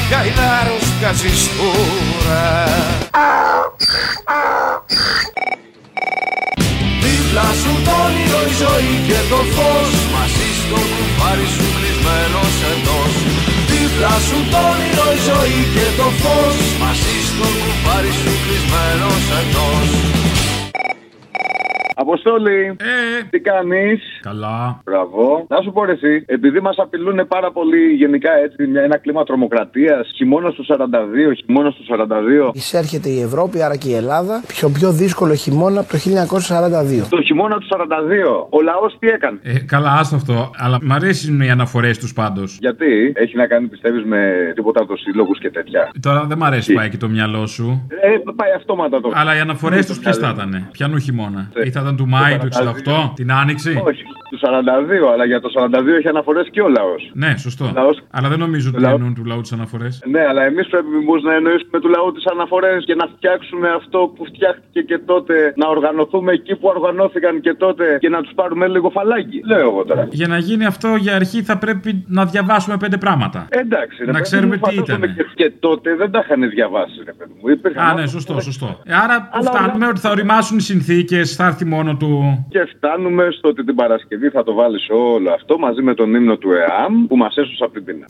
[0.08, 2.44] Κι γαϊδάρος βγάζεις τώρα
[7.02, 9.92] Δίπλα σου το όνειρο η ζωή και το φως.
[10.14, 13.14] Μαζί στο κουφάρι σου κλεισμένος εντός.
[13.70, 16.58] Δίπλα σου το όνειρο η ζωή και το φως.
[16.82, 19.88] Μαζί στο κουφάρι σου κλεισμένος εντός
[22.08, 22.76] Αποστόλη,
[23.30, 24.80] τι κάνεις; Καλά.
[24.84, 25.46] Μπράβο.
[25.48, 29.24] Να σου πω ρε εσύ, επειδή μας απειλούν πάρα πολύ γενικά έτσι, μια, ένα κλίμα
[29.24, 32.50] τρομοκρατίας, χειμώνας του 42, χειμώνας του 42.
[32.54, 37.06] Εισέρχεται η Ευρώπη, άρα και η Ελλάδα, πιο πιο δύσκολο χειμώνα από το 1942.
[37.08, 40.50] Το χειμώνα του 42, ο λαός τι έκανε; Ε, καλά, άστο αυτό.
[40.56, 42.56] Αλλά μ' αρέσουν οι αναφορές τους πάντως.
[42.60, 46.72] Γιατί; Έχει να κάνει, πιστεύεις, με τίποτα από συλλόγους και τέτοια; Τώρα δεν μ' αρέσει
[46.72, 47.86] πάει και το μυαλό σου.
[47.88, 49.12] Ε, πάει αυτόματα το.
[49.14, 50.68] Αλλά οι αναφορές τους ποιες θα ήταν.
[50.72, 52.48] Πιανού χειμώνα; Ή θα ήταν του Μάη του
[52.86, 57.10] 68, την Άνοιξη; Όχι, του 42, αλλά για το 42 έχει αναφορές και ο λαός.
[57.22, 57.70] Ναι, σωστό.
[57.74, 60.02] Λαός- Αλλά δεν νομίζω ότι Λαό- εννοούν του λαού τις αναφορές.
[60.14, 63.98] Ναι, αλλά εμείς πρέπει μήπως να εννοήσουμε του λαού τις αναφορές και να φτιάξουμε αυτό
[64.14, 68.68] που φτιάχτηκε και τότε, να οργανωθούμε εκεί που οργανώθηκαν και τότε και να τους πάρουμε
[68.68, 69.40] λίγο φαλάκι.
[69.46, 70.08] Λέω εγώ τώρα.
[70.10, 73.46] Για να γίνει αυτό για αρχή θα πρέπει να διαβάσουμε πέντε πράγματα.
[73.48, 75.16] Εντάξει, ρε Να παιδί ξέρουμε μου, τι φαντάζομαι ήταν.
[75.16, 77.48] Και, και τότε δεν τα είχαν διαβάσει, ρε παιδί μου.
[77.48, 78.80] Υπήρχαν Α, ναι, άνθρωποι σωστό, που- σωστό.
[78.84, 82.10] Ε, Άρα που φτάνουμε ότι θα οριμάσουν οι συνθήκες, θα έρθει μόνο του.
[82.50, 86.36] Και φτάνουμε στο ότι την Παρασκευή θα το βάλεις όλο αυτό μαζί με τον ύμνο
[86.36, 88.06] του ΕΑΜ που μας έσωσε από την πείνα.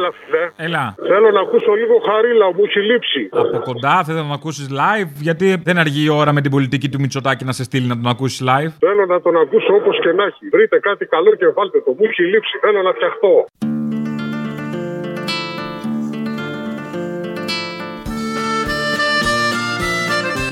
[0.00, 0.44] Έλα, φιλέ.
[0.66, 0.94] Έλα.
[1.10, 3.28] Θέλω να ακούσω λίγο χαρίλα, μου έχει λείψει.
[3.32, 6.88] Από κοντά θε να τον ακούσεις live, γιατί δεν αργεί η ώρα με την πολιτική
[6.88, 10.12] του Μητσοτάκη να σε στείλει να τον ακούσεις live; Θέλω να τον ακούσω όπως και
[10.12, 10.48] να έχει.
[10.52, 11.90] Βρείτε κάτι καλό και βάλτε το.
[11.98, 12.58] Μου έχει λείψει.
[12.60, 13.46] Θέλω να φτιαχτώ.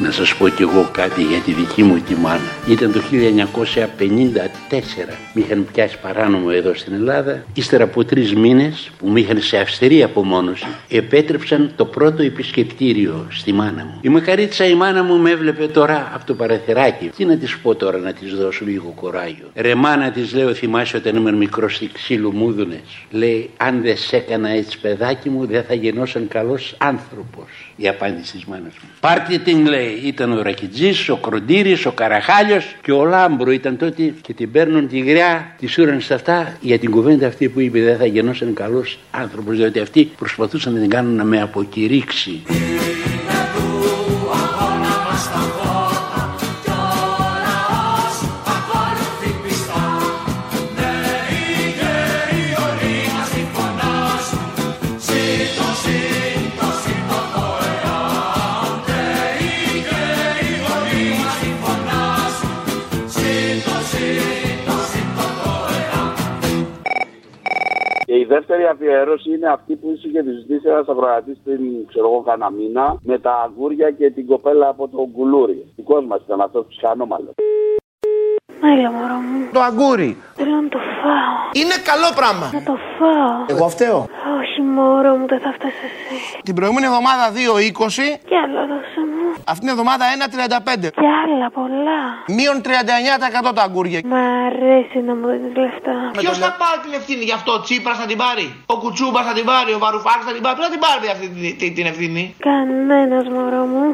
[0.09, 2.41] Να σας πω κι εγώ κάτι για τη δική μου τη μάνα.
[2.69, 5.19] Ήταν το 1954.
[5.33, 7.45] Με είχαν πιάσει παράνομο εδώ στην Ελλάδα.
[7.55, 13.53] Ύστερα από τρεις μήνες που με είχαν σε αυστηρή απομόνωση, επέτρεψαν το πρώτο επισκεπτήριο στη
[13.53, 13.99] μάνα μου.
[14.01, 17.11] Η μακαρίτσα η μάνα μου με έβλεπε τώρα από το παραθυράκι.
[17.17, 19.51] Τι να της πω τώρα να της δώσω λίγο κοράγιο.
[19.55, 23.07] Ρε μάνα της λέω θυμάσαι όταν ήμουν μικρός στη ξύλου μούδουνες.
[23.11, 27.68] Λέει αν δεν σε έκανα έτσι παιδάκι μου δεν θα γεννώσαν καλός άνθρωπος.
[27.81, 28.89] Η απάντηση της μάνας μου.
[29.01, 34.15] Πάρτε την λέει ήταν ο Ρακιτζής, ο Κροντήρης, ο Καραχάλιος και ο Λάμπρο ήταν τότε
[34.21, 37.81] και την παίρνουν τη γριά, της σούραν στα αυτά για την κουβέντα αυτή που είπε
[37.81, 42.43] δεν θα γεννώσαν καλός άνθρωπος διότι αυτοί προσπαθούσαν να την κάνουν να με αποκηρύξει.
[68.29, 71.61] Δεύτερη αφιέρωση είναι αυτή που είχε ζητήσει ένα ακροατή πριν,
[71.91, 75.73] ξέρω εγώ, κάνα μήνα, με τα αγούρια και την κοπέλα από το γκουλούρι.
[75.77, 77.31] Δικός μας ήταν αυτός ψυχανόμαλο.
[78.63, 79.49] Έλα, μωρό μου.
[79.53, 80.11] Το αγκούρι.
[80.35, 81.37] Θέλω να το φάω.
[81.61, 82.47] Είναι καλό πράγμα.
[82.53, 83.39] Να το φάω.
[83.53, 83.99] Εγώ φταίω.
[84.41, 86.41] Όχι, μωρό μου, δεν θα φτάσει εσύ.
[86.43, 87.37] Την προηγούμενη εβδομάδα 2,20.
[88.31, 89.18] Κι άλλα δώσε μου.
[89.45, 90.91] Αυτήν την εβδομάδα 1,35.
[91.03, 92.01] Κι άλλα πολλά.
[92.37, 94.01] Μείον 39% τα αγκούρια.
[94.05, 94.15] Μ'
[94.47, 95.97] αρέσει να μου δίνεις λεφτά.
[96.19, 99.33] Ποιος θα πάρει την ευθύνη γι' αυτό, ο Τσίπρας θα την πάρει; Ο Κουτσούμπας θα
[99.33, 101.87] την πάρει, ο Βαρουφάκης θα την πάρει; Ποιος θα την πάρει αυτή την, την, την
[101.87, 103.85] ευθύνη; Κανένας, μωρό μου.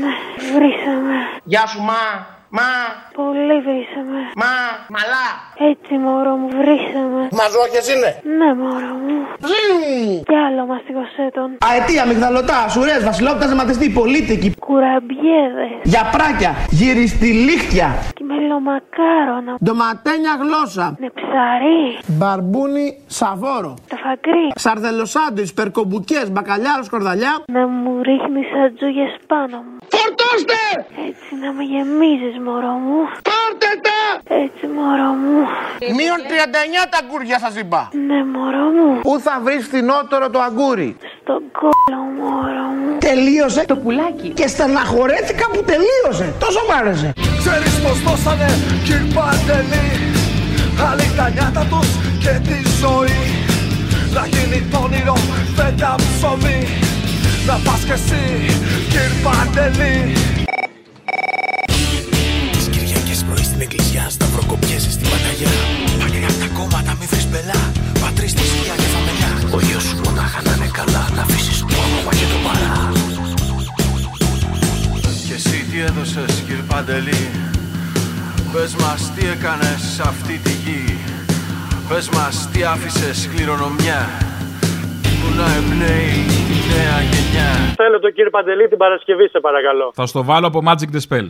[0.00, 0.12] Ναι,
[0.54, 1.16] βρήσαμε.
[1.44, 2.36] Γεια σου, μα.
[2.50, 2.70] Μα.
[3.14, 4.20] Πολύ βρήσαμε.
[4.42, 4.54] Μα.
[4.96, 5.28] Μαλά.
[5.70, 7.28] Έτσι, μωρό μου, βρήσαμε.
[7.40, 8.10] Μαζόχες είναι.
[8.38, 9.16] Ναι, μωρό μου.
[10.30, 11.48] Κι άλλο μαστιγωσέτων.
[11.70, 14.54] Αετία, μυγδαλωτά, σουρέ, βασιλόπτα, ζεματιστή, πολίτικη.
[14.58, 15.72] Κουραμπιέδες.
[15.82, 17.88] Για πράκια, γυριστηλίχτια.
[18.14, 19.54] Και Μελομακάρονα.
[19.64, 20.96] Ντοματένια γλώσσα.
[20.98, 21.98] Με ψαρί.
[22.06, 23.74] Μπαρμπούνι σαβόρο.
[23.88, 24.46] Τα φαγκρί.
[24.54, 27.42] Σαρδελοσάντουιτς, περκομπουκές, μπακαλιάρος σκορδαλιά.
[27.52, 29.76] Να μου ρίχνεις ατζούγες πάνω μου.
[29.94, 30.60] Φορτώστε!
[31.08, 32.98] Έτσι να με γεμίζεις μωρό μου.
[33.28, 34.00] Πάρτε τα!
[34.42, 35.36] Έτσι μωρό μου.
[35.96, 37.80] Μείον 39 τα αγκούρια σας είπα.
[38.08, 38.88] Ναι μωρό μου.
[39.06, 42.88] Πού θα βρεις φθηνότερο το αγκούρι; Στον κόλλο μωρό μου.
[42.98, 44.28] Τελείωσε το πουλάκι.
[44.38, 46.26] Και στεναχωρέθηκα που τελείωσε.
[46.44, 47.12] Τόσο μ' άρεσε.
[47.42, 48.50] Ξέρεις πως δώσανε
[48.84, 49.88] κυρ Παντελή
[50.88, 51.88] Άλλοι τα νιάτα τους
[52.22, 53.20] και τη ζωή
[54.14, 55.16] Να γίνει το όνειρο
[55.56, 56.60] φέτα ψωμί
[57.46, 58.24] Να πας κι εσύ
[58.92, 59.97] κυρ Παντελή
[78.68, 80.98] Πες μας τι έκανες σε αυτή τη γη.
[81.88, 84.00] Πες μας τι άφησες κληρονομιά.
[85.20, 86.18] Που να εμπνέει
[86.54, 87.50] η νέα γενιά.
[87.76, 89.92] Θέλω τον κύριο Παντελή την Παρασκευή, σε παρακαλώ.
[89.94, 91.26] Θα στο βάλω από Magic the Spell.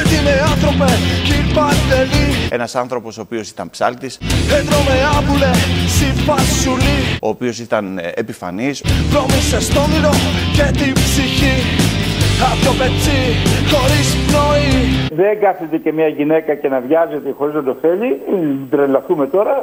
[0.00, 0.90] Έτοιμε άνθρωπε
[1.26, 2.28] κυρ Παντελή.
[2.50, 4.18] Ένας άνθρωπος ο οποίος ήταν ψάλτης,
[4.58, 5.50] Έτρωμε άμπουλε
[5.98, 7.00] συμπασουλή.
[7.22, 10.12] Ο οποίος ήταν επιφανής, Πρόμησες το όνειρο
[10.56, 11.54] και την ψυχή
[12.48, 13.20] Απ' το πετσί
[13.72, 14.74] χωρίς πνοή.
[15.20, 18.10] Δεν κάθεται και μια γυναίκα και να βιάζεται χωρίς να το θέλει.
[18.30, 19.54] Μ, Τρελαθούμε τώρα.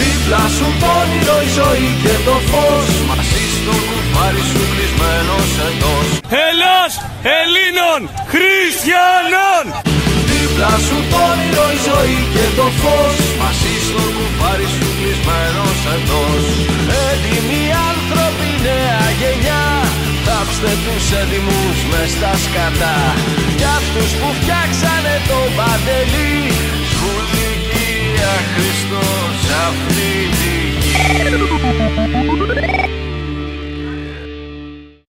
[0.00, 2.88] Δίπλα σου το όνειρο η ζωή και το φως.
[3.10, 6.06] Μαζί στο κουφάρι σου κλεισμένος εντός.
[6.46, 6.92] Ελλάς
[7.38, 8.00] Ελλήνων
[8.32, 9.64] Χριστιανών!
[10.30, 13.16] Δίπλα σου το όνειρο η ζωή και το φως.
[13.42, 16.44] Μαζί στο κουφάρι σου κλεισμένος εντός.
[17.08, 19.64] Έτοιμοι άνθρωποι νέα γενιά
[20.26, 22.98] Θάψτε τους έτοιμους μες στα σκατά
[23.58, 26.36] Κι αυτούς που φτιάξανε το παντελή.
[26.92, 30.98] Σχουλικία Χριστός αυτή τη γη